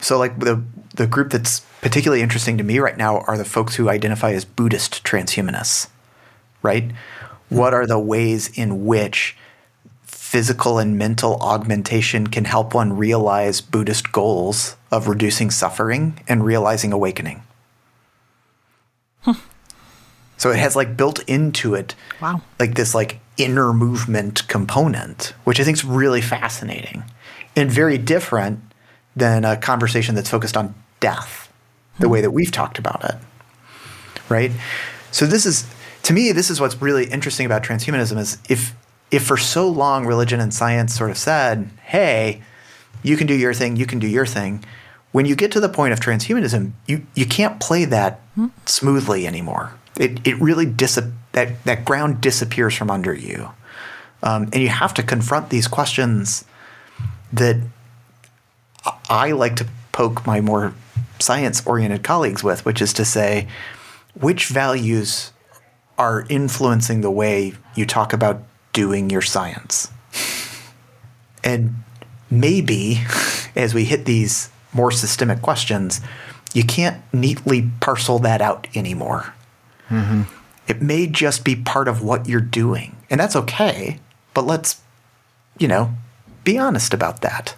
[0.00, 0.62] so like the
[0.94, 4.44] the group that's particularly interesting to me right now are the folks who identify as
[4.44, 5.88] Buddhist transhumanists,
[6.62, 6.90] right?
[7.48, 9.36] What are the ways in which
[10.02, 16.92] physical and mental augmentation can help one realize Buddhist goals of reducing suffering and realizing
[16.92, 17.42] awakening?
[20.36, 25.60] So it has like built into it, wow, like this like inner movement component, which
[25.60, 27.04] I think is really fascinating
[27.54, 28.60] and very different
[29.16, 31.52] than a conversation that's focused on death,
[31.98, 33.16] the way that we've talked about it.
[34.28, 34.52] Right?
[35.10, 35.66] So this is
[36.04, 38.74] to me this is what's really interesting about transhumanism is if
[39.10, 42.42] if for so long religion and science sort of said, "Hey,
[43.02, 44.64] you can do your thing, you can do your thing."
[45.12, 48.46] When you get to the point of transhumanism, you you can't play that hmm.
[48.66, 49.72] smoothly anymore.
[49.96, 51.00] It it really dis-
[51.32, 53.50] that that ground disappears from under you,
[54.22, 56.44] um, and you have to confront these questions
[57.32, 57.56] that
[59.10, 60.72] I like to poke my more
[61.18, 63.48] science oriented colleagues with, which is to say,
[64.14, 65.32] which values
[65.98, 68.42] are influencing the way you talk about
[68.72, 69.90] doing your science?
[71.42, 71.74] And
[72.30, 73.00] maybe
[73.56, 76.00] as we hit these more systemic questions,
[76.54, 79.34] you can't neatly parcel that out anymore.
[79.88, 80.22] Mm-hmm.
[80.68, 82.96] It may just be part of what you're doing.
[83.10, 83.98] And that's okay,
[84.34, 84.80] but let's,
[85.58, 85.94] you know,
[86.44, 87.56] be honest about that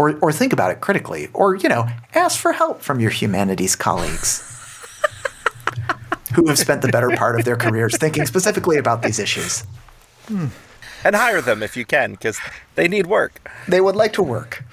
[0.00, 3.76] or, or think about it critically, or, you know, ask for help from your humanities
[3.76, 4.42] colleagues
[6.34, 9.60] who have spent the better part of their careers thinking specifically about these issues.
[10.26, 10.46] Hmm.
[11.04, 12.40] And hire them if you can, because
[12.76, 13.46] they need work.
[13.68, 14.64] They would like to work.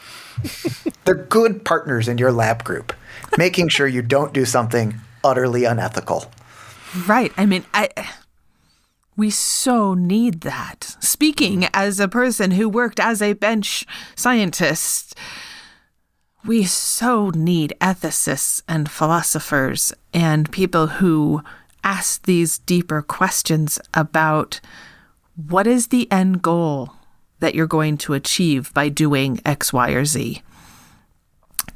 [1.03, 2.93] They're good partners in your lab group,
[3.37, 6.31] making sure you don't do something utterly unethical.
[7.05, 7.33] Right.
[7.35, 7.89] I mean, I
[9.17, 10.95] we so need that.
[10.99, 13.83] Speaking as a person who worked as a bench
[14.15, 15.15] scientist,
[16.45, 21.41] we so need ethicists and philosophers and people who
[21.83, 24.61] ask these deeper questions about
[25.35, 26.93] what is the end goal
[27.39, 30.41] that you're going to achieve by doing X, Y, or Z.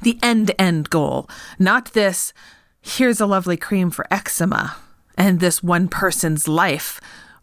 [0.00, 1.28] The end end goal,
[1.58, 2.32] not this,
[2.80, 4.76] here's a lovely cream for eczema,
[5.16, 7.00] and this one person's life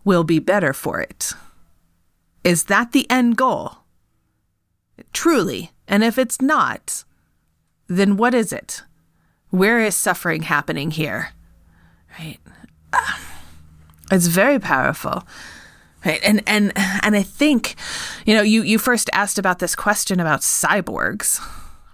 [0.09, 1.33] will be better for it.
[2.43, 3.77] Is that the end goal?
[5.13, 5.69] Truly.
[5.87, 7.03] And if it's not,
[7.87, 8.81] then what is it?
[9.51, 11.29] Where is suffering happening here?
[12.17, 12.39] Right?
[14.11, 15.21] It's very powerful.
[16.03, 16.19] Right.
[16.23, 17.75] And and and I think,
[18.25, 21.39] you know, you you first asked about this question about cyborgs,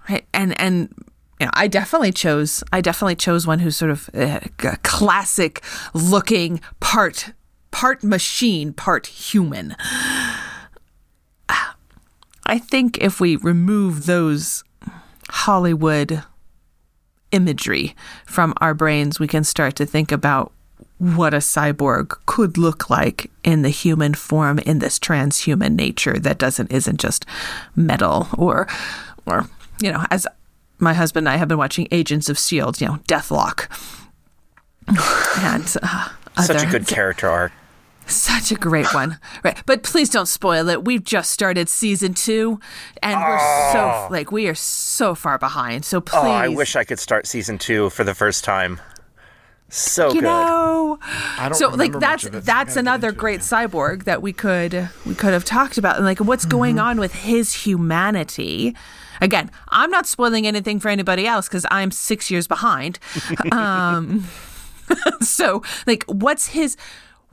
[0.09, 0.25] right?
[0.33, 0.95] And and
[1.41, 5.61] you know, I definitely chose I definitely chose one who's sort of uh, a classic
[5.93, 7.33] looking part
[7.75, 9.75] part machine, part human.
[12.45, 14.63] I think if we remove those
[15.27, 16.23] Hollywood
[17.33, 17.93] imagery
[18.25, 20.53] from our brains, we can start to think about
[20.99, 26.37] what a cyborg could look like in the human form in this transhuman nature that
[26.37, 27.25] doesn't isn't just
[27.75, 28.69] metal or
[29.25, 29.49] or
[29.81, 30.25] you know as
[30.79, 33.67] my husband and I have been watching Agents of Shield, you know, Deathlok.
[35.39, 36.09] and uh,
[36.41, 37.51] such a good character arc.
[38.07, 39.19] Such a great one.
[39.43, 39.57] Right.
[39.65, 40.85] But please don't spoil it.
[40.85, 42.59] We've just started season two
[43.01, 43.69] and we're Oh.
[44.07, 45.85] so like we are so far behind.
[45.85, 48.79] So please Oh, I wish I could start season two for the first time.
[49.69, 50.23] So you good.
[50.23, 50.99] know
[51.39, 53.07] I don't so like that's that's much of it, so I that's gotta get another
[53.09, 53.21] into it.
[53.21, 56.85] great cyborg that we could we could have talked about and like what's going Mm-hmm.
[56.85, 58.75] on with his humanity
[59.21, 62.99] again i'm not spoiling anything for anybody else because i'm six years behind
[63.51, 64.23] um
[65.21, 66.77] so like what's his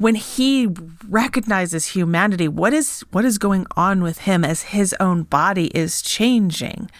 [0.02, 0.68] when he
[1.08, 6.02] recognizes humanity what is what is going on with him as his own body is
[6.02, 6.90] changing.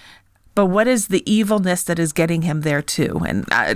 [0.55, 3.21] But what is the evilness that is getting him there too?
[3.27, 3.75] And uh,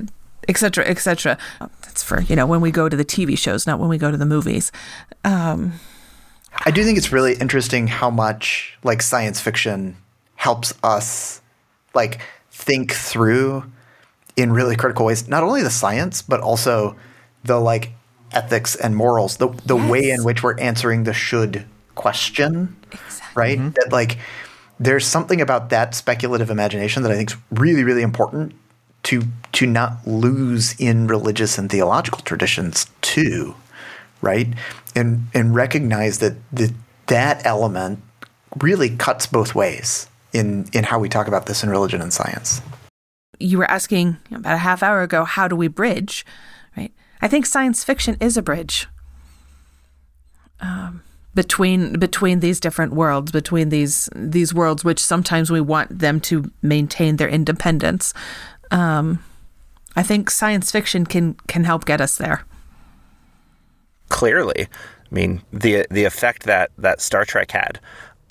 [0.49, 0.85] etc.
[0.85, 1.39] cetera et cetera.
[1.83, 4.11] That's for you know when we go to the tv shows not when we go
[4.11, 4.71] to the movies.
[6.65, 9.97] I do think it's really interesting how much like science fiction
[10.37, 11.43] helps us
[11.95, 12.21] like
[12.51, 13.65] think through
[14.37, 16.97] in really critical ways not only the science but also
[17.45, 17.93] the like
[18.37, 21.65] ethics and morals the the way in which we're answering the should
[21.95, 22.77] question
[23.35, 24.19] right that like
[24.79, 28.53] there's something about that speculative imagination that I think is really really important
[29.05, 29.23] to
[29.53, 33.55] to not lose in religious and theological traditions too
[34.21, 34.49] right?
[34.95, 36.73] And and recognize that the,
[37.07, 38.03] that element
[38.61, 42.61] really cuts both ways in in how we talk about this in religion and science.
[43.39, 46.25] you were asking about a half hour ago how do we bridge
[47.27, 48.87] i think science fiction is a bridge
[50.61, 51.03] um,
[51.35, 56.51] between between these different worlds between these these worlds which sometimes we want them to
[56.63, 58.15] maintain their independence
[58.71, 59.23] um,
[59.97, 62.45] i think science fiction can can help get us there
[64.09, 64.63] clearly.
[64.63, 67.81] I mean, the the effect that that Star Trek had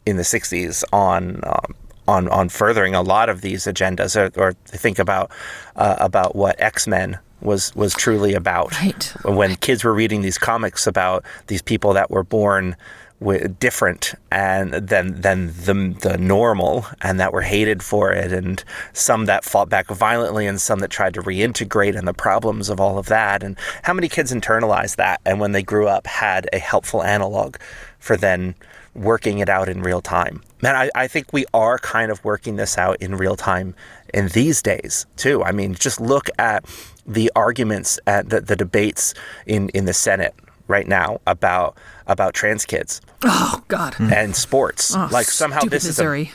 [0.06, 1.76] in the '60s on um,
[2.08, 5.32] on on furthering a lot of these agendas, or, or think about
[5.76, 8.72] uh, about what X Men was was truly about.
[8.82, 9.14] Right.
[9.24, 12.76] When kids were reading these comics about these people that were born
[13.20, 18.64] with different and than than the the normal and that were hated for it and
[18.91, 22.80] some that fought back violently and some that tried to reintegrate and the problems of
[22.80, 26.50] all of that and how many kids internalized that and when they grew up had
[26.52, 27.56] a helpful analog
[28.00, 28.54] for then
[28.93, 32.58] working it out in real time man I, I think we are kind of working
[32.58, 33.76] this out in real time
[34.14, 36.66] in these days too i mean just look at
[37.06, 39.14] the arguments at the, the debates
[39.45, 40.34] in in the senate
[40.68, 41.78] right now about
[42.08, 44.95] about trans kids oh god and sports.
[44.95, 46.32] Oh, like somehow stupid this is a, missouri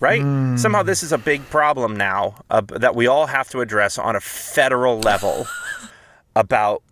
[0.00, 0.58] right.
[0.58, 4.16] Somehow this is a big problem now uh, that we all have to address on
[4.16, 5.46] a federal level
[6.36, 6.82] about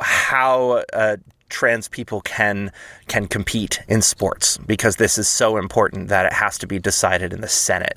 [0.00, 1.16] how uh,
[1.50, 2.72] trans people can
[3.06, 7.32] can compete in sports because this is so important that it has to be decided
[7.32, 7.96] in the Senate.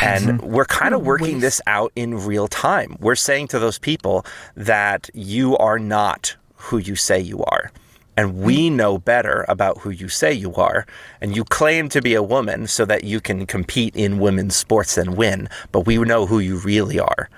[0.00, 0.46] And mm-hmm.
[0.46, 2.96] we're kind of working this out in real time.
[2.98, 4.24] We're saying to those people
[4.56, 7.70] that you are not who you say you are.
[8.16, 8.74] And we mm.
[8.74, 10.86] know better about who you say you are.
[11.20, 14.98] And you claim to be a woman so that you can compete in women's sports
[14.98, 15.48] and win.
[15.72, 17.28] But we know who you really are.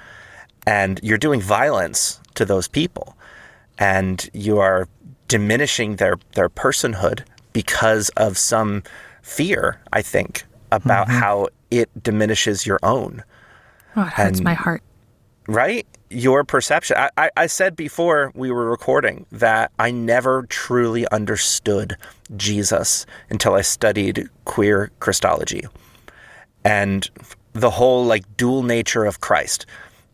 [0.66, 3.16] And you're doing violence to those people.
[3.78, 4.88] And you are
[5.28, 8.82] diminishing their, their personhood because of some
[9.22, 10.44] fear, I think,
[10.74, 11.18] about mm-hmm.
[11.18, 13.22] how it diminishes your own
[13.96, 14.82] oh it hurts And- my heart
[15.46, 15.86] right?
[16.10, 16.96] Your perception.
[16.96, 21.96] I, I, I said before we were recording that I never truly understood
[22.36, 25.64] Jesus until I studied queer Christology
[26.64, 27.10] and
[27.52, 29.66] the whole like dual nature of Christ.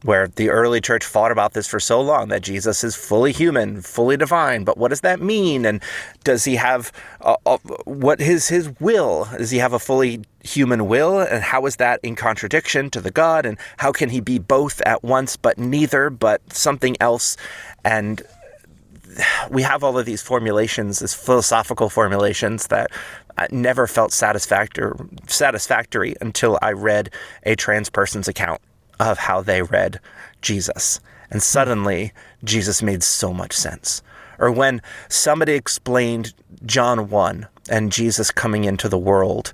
[0.03, 3.83] Where the early church fought about this for so long that Jesus is fully human,
[3.83, 4.65] fully divine.
[4.65, 5.67] But what does that mean?
[5.67, 5.83] And
[6.25, 6.91] does he have
[7.21, 9.29] a, a, what is his will?
[9.37, 11.21] Does he have a fully human will?
[11.21, 13.45] And how is that in contradiction to the God?
[13.45, 17.37] And how can he be both at once, but neither, but something else?
[17.85, 18.23] And
[19.51, 22.91] we have all of these formulations, these philosophical formulations that
[23.51, 27.11] never felt satisfactory until I read
[27.43, 28.63] a trans person's account
[29.09, 30.01] of how they read
[30.43, 31.01] Jesus.
[31.31, 32.13] And suddenly,
[32.45, 34.03] Jesus made so much sense.
[34.39, 36.35] Or when somebody explained
[36.65, 39.53] John 1 and Jesus coming into the world,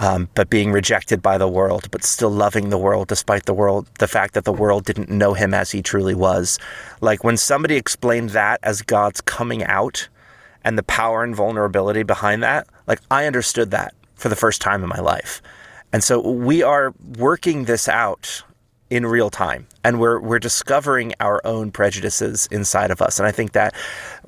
[0.00, 3.88] um, but being rejected by the world, but still loving the world despite the world,
[4.00, 6.58] the fact that the world didn't know him as he truly was.
[7.00, 10.08] Like when somebody explained that as God's coming out
[10.64, 14.82] and the power and vulnerability behind that, like I understood that for the first time
[14.82, 15.40] in my life.
[15.92, 18.42] And so we are working this out
[18.94, 19.66] in real time.
[19.82, 23.18] And we're we're discovering our own prejudices inside of us.
[23.18, 23.74] And i think that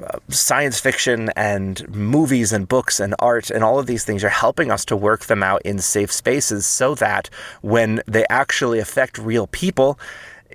[0.02, 4.28] uh, science fiction and movies and books and art and all of these things are
[4.28, 7.30] helping us to work them out in safe spaces so that
[7.62, 9.98] when they actually affect real people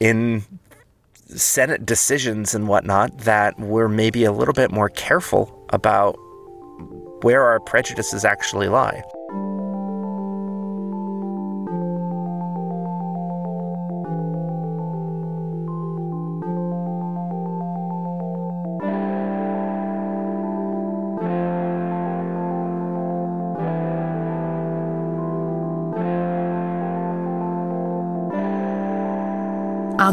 [0.01, 0.43] in
[1.27, 6.13] senate decisions and whatnot that we're maybe a little bit more careful about
[7.23, 9.01] where our prejudices actually lie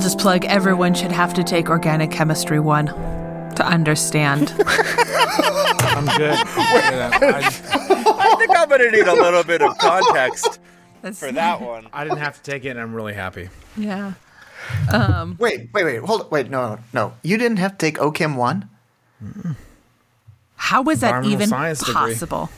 [0.08, 4.54] just plug everyone should have to take organic chemistry one to understand.
[4.66, 6.32] I'm good.
[6.32, 7.10] I,
[7.44, 10.60] I think i'm going to need a little bit of context
[11.02, 13.50] That's- for that one I didn't have to take it, and I'm really happy.
[13.76, 14.14] Yeah.
[14.90, 15.98] Um, wait, wait, wait.
[15.98, 16.30] Hold.
[16.30, 17.12] Wait, no, no, no.
[17.22, 18.66] You didn't have to take OChem one.
[20.56, 22.48] How was that even possible?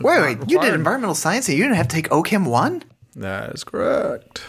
[0.00, 0.48] Wait, wait.
[0.48, 2.84] You did environmental science, and you didn't have to take OChem one.
[3.16, 4.42] That is correct.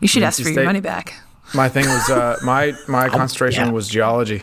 [0.00, 1.14] You should ask NC for your money back.
[1.54, 3.72] My thing was uh, my my concentration yeah.
[3.72, 4.42] was geology.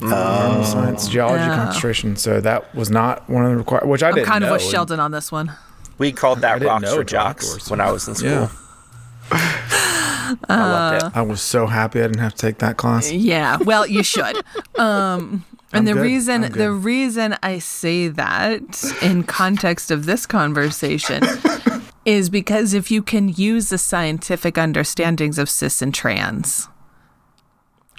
[0.00, 1.54] Environmental science geology Oh.
[1.54, 2.16] concentration.
[2.16, 4.54] So that was not one of the required, which I I'm didn't kind of know.
[4.54, 5.52] with Sheldon on this one.
[5.98, 8.30] We called that rocks know or jocks when I was in school.
[8.30, 8.48] Yeah,
[9.30, 11.16] I loved it.
[11.16, 13.12] I was so happy I didn't have to take that class.
[13.12, 14.36] Yeah, well, you should.
[14.78, 15.44] Um,
[15.74, 16.02] and I'm the good.
[16.02, 21.22] reason the reason I say that in context of this conversation
[22.04, 26.68] is because if you can use the scientific understandings of cis and trans,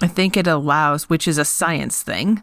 [0.02, 2.42] I think it allows, which is a science thing,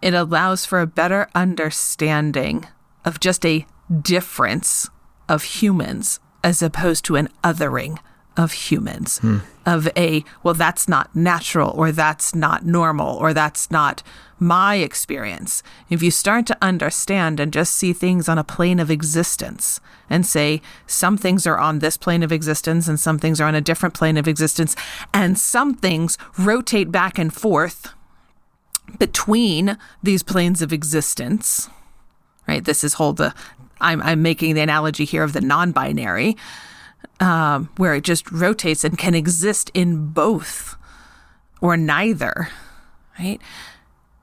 [0.00, 2.66] it allows for a better understanding
[3.04, 3.66] of just a
[4.02, 4.88] difference
[5.28, 7.98] of humans as opposed to an othering
[8.36, 9.20] of humans
[9.64, 14.02] of a well that's not natural or that's not normal or that's not
[14.38, 15.62] my experience.
[15.88, 19.80] If you start to understand and just see things on a plane of existence
[20.10, 23.54] and say some things are on this plane of existence and some things are on
[23.54, 24.74] a different plane of existence
[25.12, 27.94] and some things rotate back and forth
[28.98, 31.70] between these planes of existence
[32.46, 32.64] right?
[32.64, 33.32] This is whole the
[33.80, 36.36] i'm, I'm making the analogy here of the non-binary
[37.20, 40.76] um, where it just rotates and can exist in both
[41.60, 42.48] or neither
[43.18, 43.40] right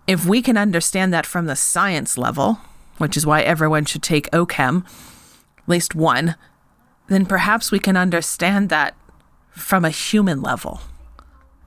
[0.08, 2.60] if we can understand that from the science level
[2.98, 4.86] which is why everyone should take ochem
[5.58, 6.36] at least one
[7.08, 8.96] then perhaps we can understand that
[9.52, 10.82] from a human level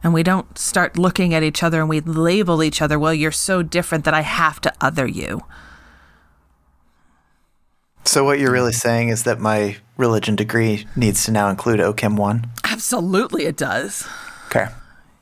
[0.04, 3.32] and we don't start looking at each other and we label each other, well, you're
[3.32, 5.40] so different that I have to other you.
[8.04, 8.88] So what you're really mm-hmm.
[8.88, 12.50] saying is that my religion degree needs to now include OChem one.
[12.64, 14.06] Absolutely, it does.
[14.46, 14.66] Okay.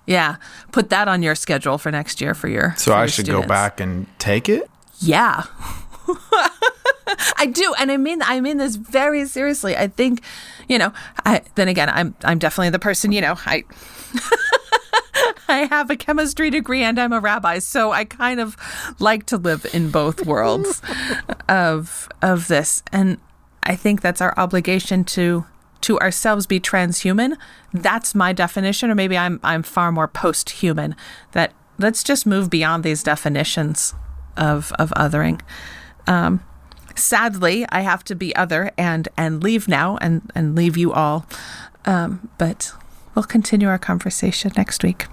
[0.06, 0.36] Yeah.
[0.72, 2.74] Put that on your schedule for next year for your.
[2.76, 3.46] So for I your should students.
[3.46, 4.68] go back and take it.
[4.98, 5.44] Yeah.
[7.36, 9.76] I do, and I mean I mean this very seriously.
[9.76, 10.22] I think,
[10.68, 10.92] you know,
[11.24, 13.64] I then again I'm I'm definitely the person, you know, I
[15.52, 18.56] I have a chemistry degree and I'm a rabbi, so I kind of
[18.98, 20.80] like to live in both worlds
[21.48, 22.82] of of this.
[22.90, 23.18] And
[23.62, 25.44] I think that's our obligation to
[25.82, 27.36] to ourselves be transhuman.
[27.72, 30.96] That's my definition, or maybe I'm I'm far more post-human.
[31.32, 33.94] That let's just move beyond these definitions
[34.38, 35.42] of of othering.
[36.06, 36.42] Um,
[36.96, 41.26] sadly, I have to be other and and leave now and and leave you all.
[41.84, 42.72] Um, but
[43.14, 45.08] we'll continue our conversation next week.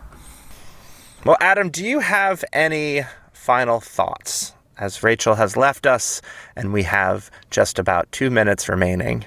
[1.26, 3.04] Well, Adam, do you have any
[3.34, 4.54] final thoughts?
[4.78, 6.22] As Rachel has left us,
[6.56, 9.26] and we have just about two minutes remaining.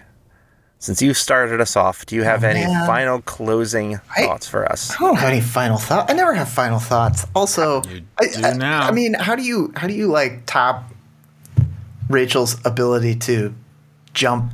[0.78, 2.86] since you started us off, do you have oh, any man.
[2.86, 4.90] final closing I- thoughts for us?
[4.92, 6.10] I don't have any final thought.
[6.10, 7.26] I never have final thoughts.
[7.36, 8.82] Also, You I, do I- now.
[8.82, 10.84] I mean, how do you how do you like top
[12.08, 13.54] Rachel's ability to
[14.14, 14.52] jump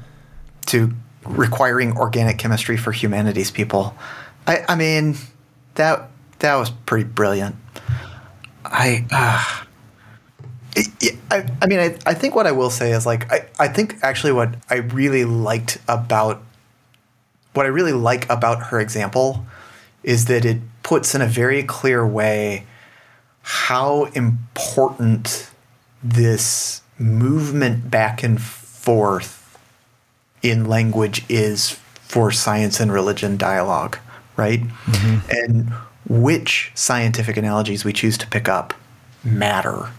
[0.67, 0.93] to
[1.25, 3.95] requiring organic chemistry for humanities people?
[4.49, 5.17] I I mean,
[5.77, 6.11] that
[6.41, 7.57] that was pretty brilliant.
[8.65, 9.65] I uh,
[11.31, 13.97] I, I mean, I, I think what I will say is like I, I think
[14.03, 16.43] actually what I really liked about
[17.55, 19.45] what I really like about her example
[20.03, 22.67] is that it puts in a very clear way
[23.43, 25.51] how important
[26.03, 29.59] this movement back and forth
[30.43, 33.99] in language is for science and religion dialogue,
[34.37, 34.61] right?
[35.31, 35.73] And
[36.09, 38.75] which scientific analogies we choose to pick up
[39.23, 39.91] matter,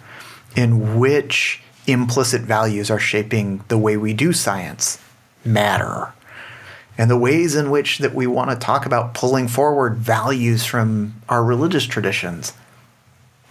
[0.56, 5.02] and which implicit values are shaping the way we do science
[5.46, 6.14] matter.
[6.98, 11.22] And the ways in which that we want to talk about pulling forward values from
[11.30, 12.54] our religious traditions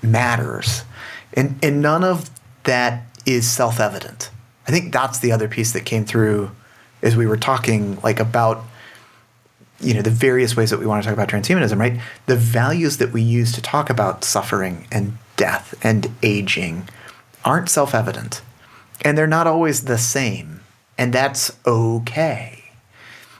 [0.02, 0.82] matters.
[1.32, 2.30] And and none of
[2.64, 4.30] that is self-evident.
[4.66, 6.50] I think that's the other piece that came through
[7.02, 8.64] as we were talking like about
[9.80, 12.98] you know the various ways that we want to talk about transhumanism right the values
[12.98, 16.88] that we use to talk about suffering and death and aging
[17.44, 18.42] aren't self-evident
[19.02, 20.60] and they're not always the same
[20.96, 22.58] and that's okay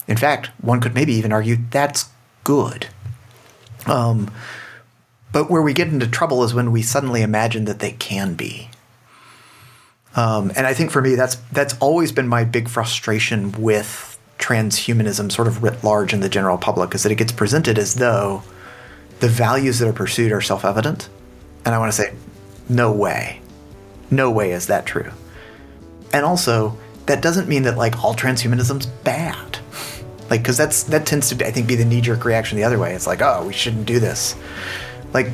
[0.09, 2.07] in fact, one could maybe even argue that's
[2.43, 2.89] good.
[3.87, 4.33] Um,
[5.31, 8.71] but where we get into trouble is when we suddenly imagine that they can be.
[10.17, 14.08] Um, and I think for me, that's that's always been my big frustration with
[14.39, 17.97] transhumanism, sort of writ large in the general public, is that it gets presented as
[17.97, 18.43] though
[19.21, 21.09] the values that are pursued are self-evident.
[21.65, 22.15] And I want to say,
[22.69, 23.41] no way,
[24.11, 25.11] no way is that true.
[26.13, 29.59] And also, that doesn't mean that like all transhumanism's bad.
[30.31, 32.93] Like because that's that tends to i think be the knee-jerk reaction the other way.
[32.95, 34.37] It's like oh we shouldn't do this.
[35.15, 35.29] Like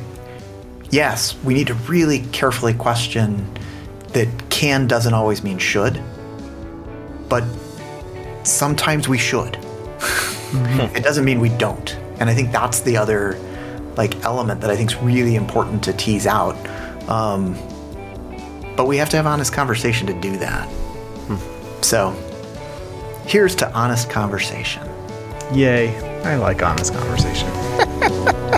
[0.89, 3.45] yes we need to really carefully question
[4.13, 6.01] that can doesn't always mean should.
[7.27, 7.43] But
[8.45, 9.57] sometimes we should.
[10.95, 11.95] It doesn't mean we don't.
[12.19, 13.37] And i think that's the other
[13.97, 16.55] like element that i think is really important to tease out.
[17.09, 17.53] Um,
[18.75, 20.69] but we have to have honest conversation to do that.
[21.85, 22.11] So
[23.27, 24.81] here's to honest conversation.
[25.53, 25.95] Yay.
[26.23, 27.47] I like honest conversation.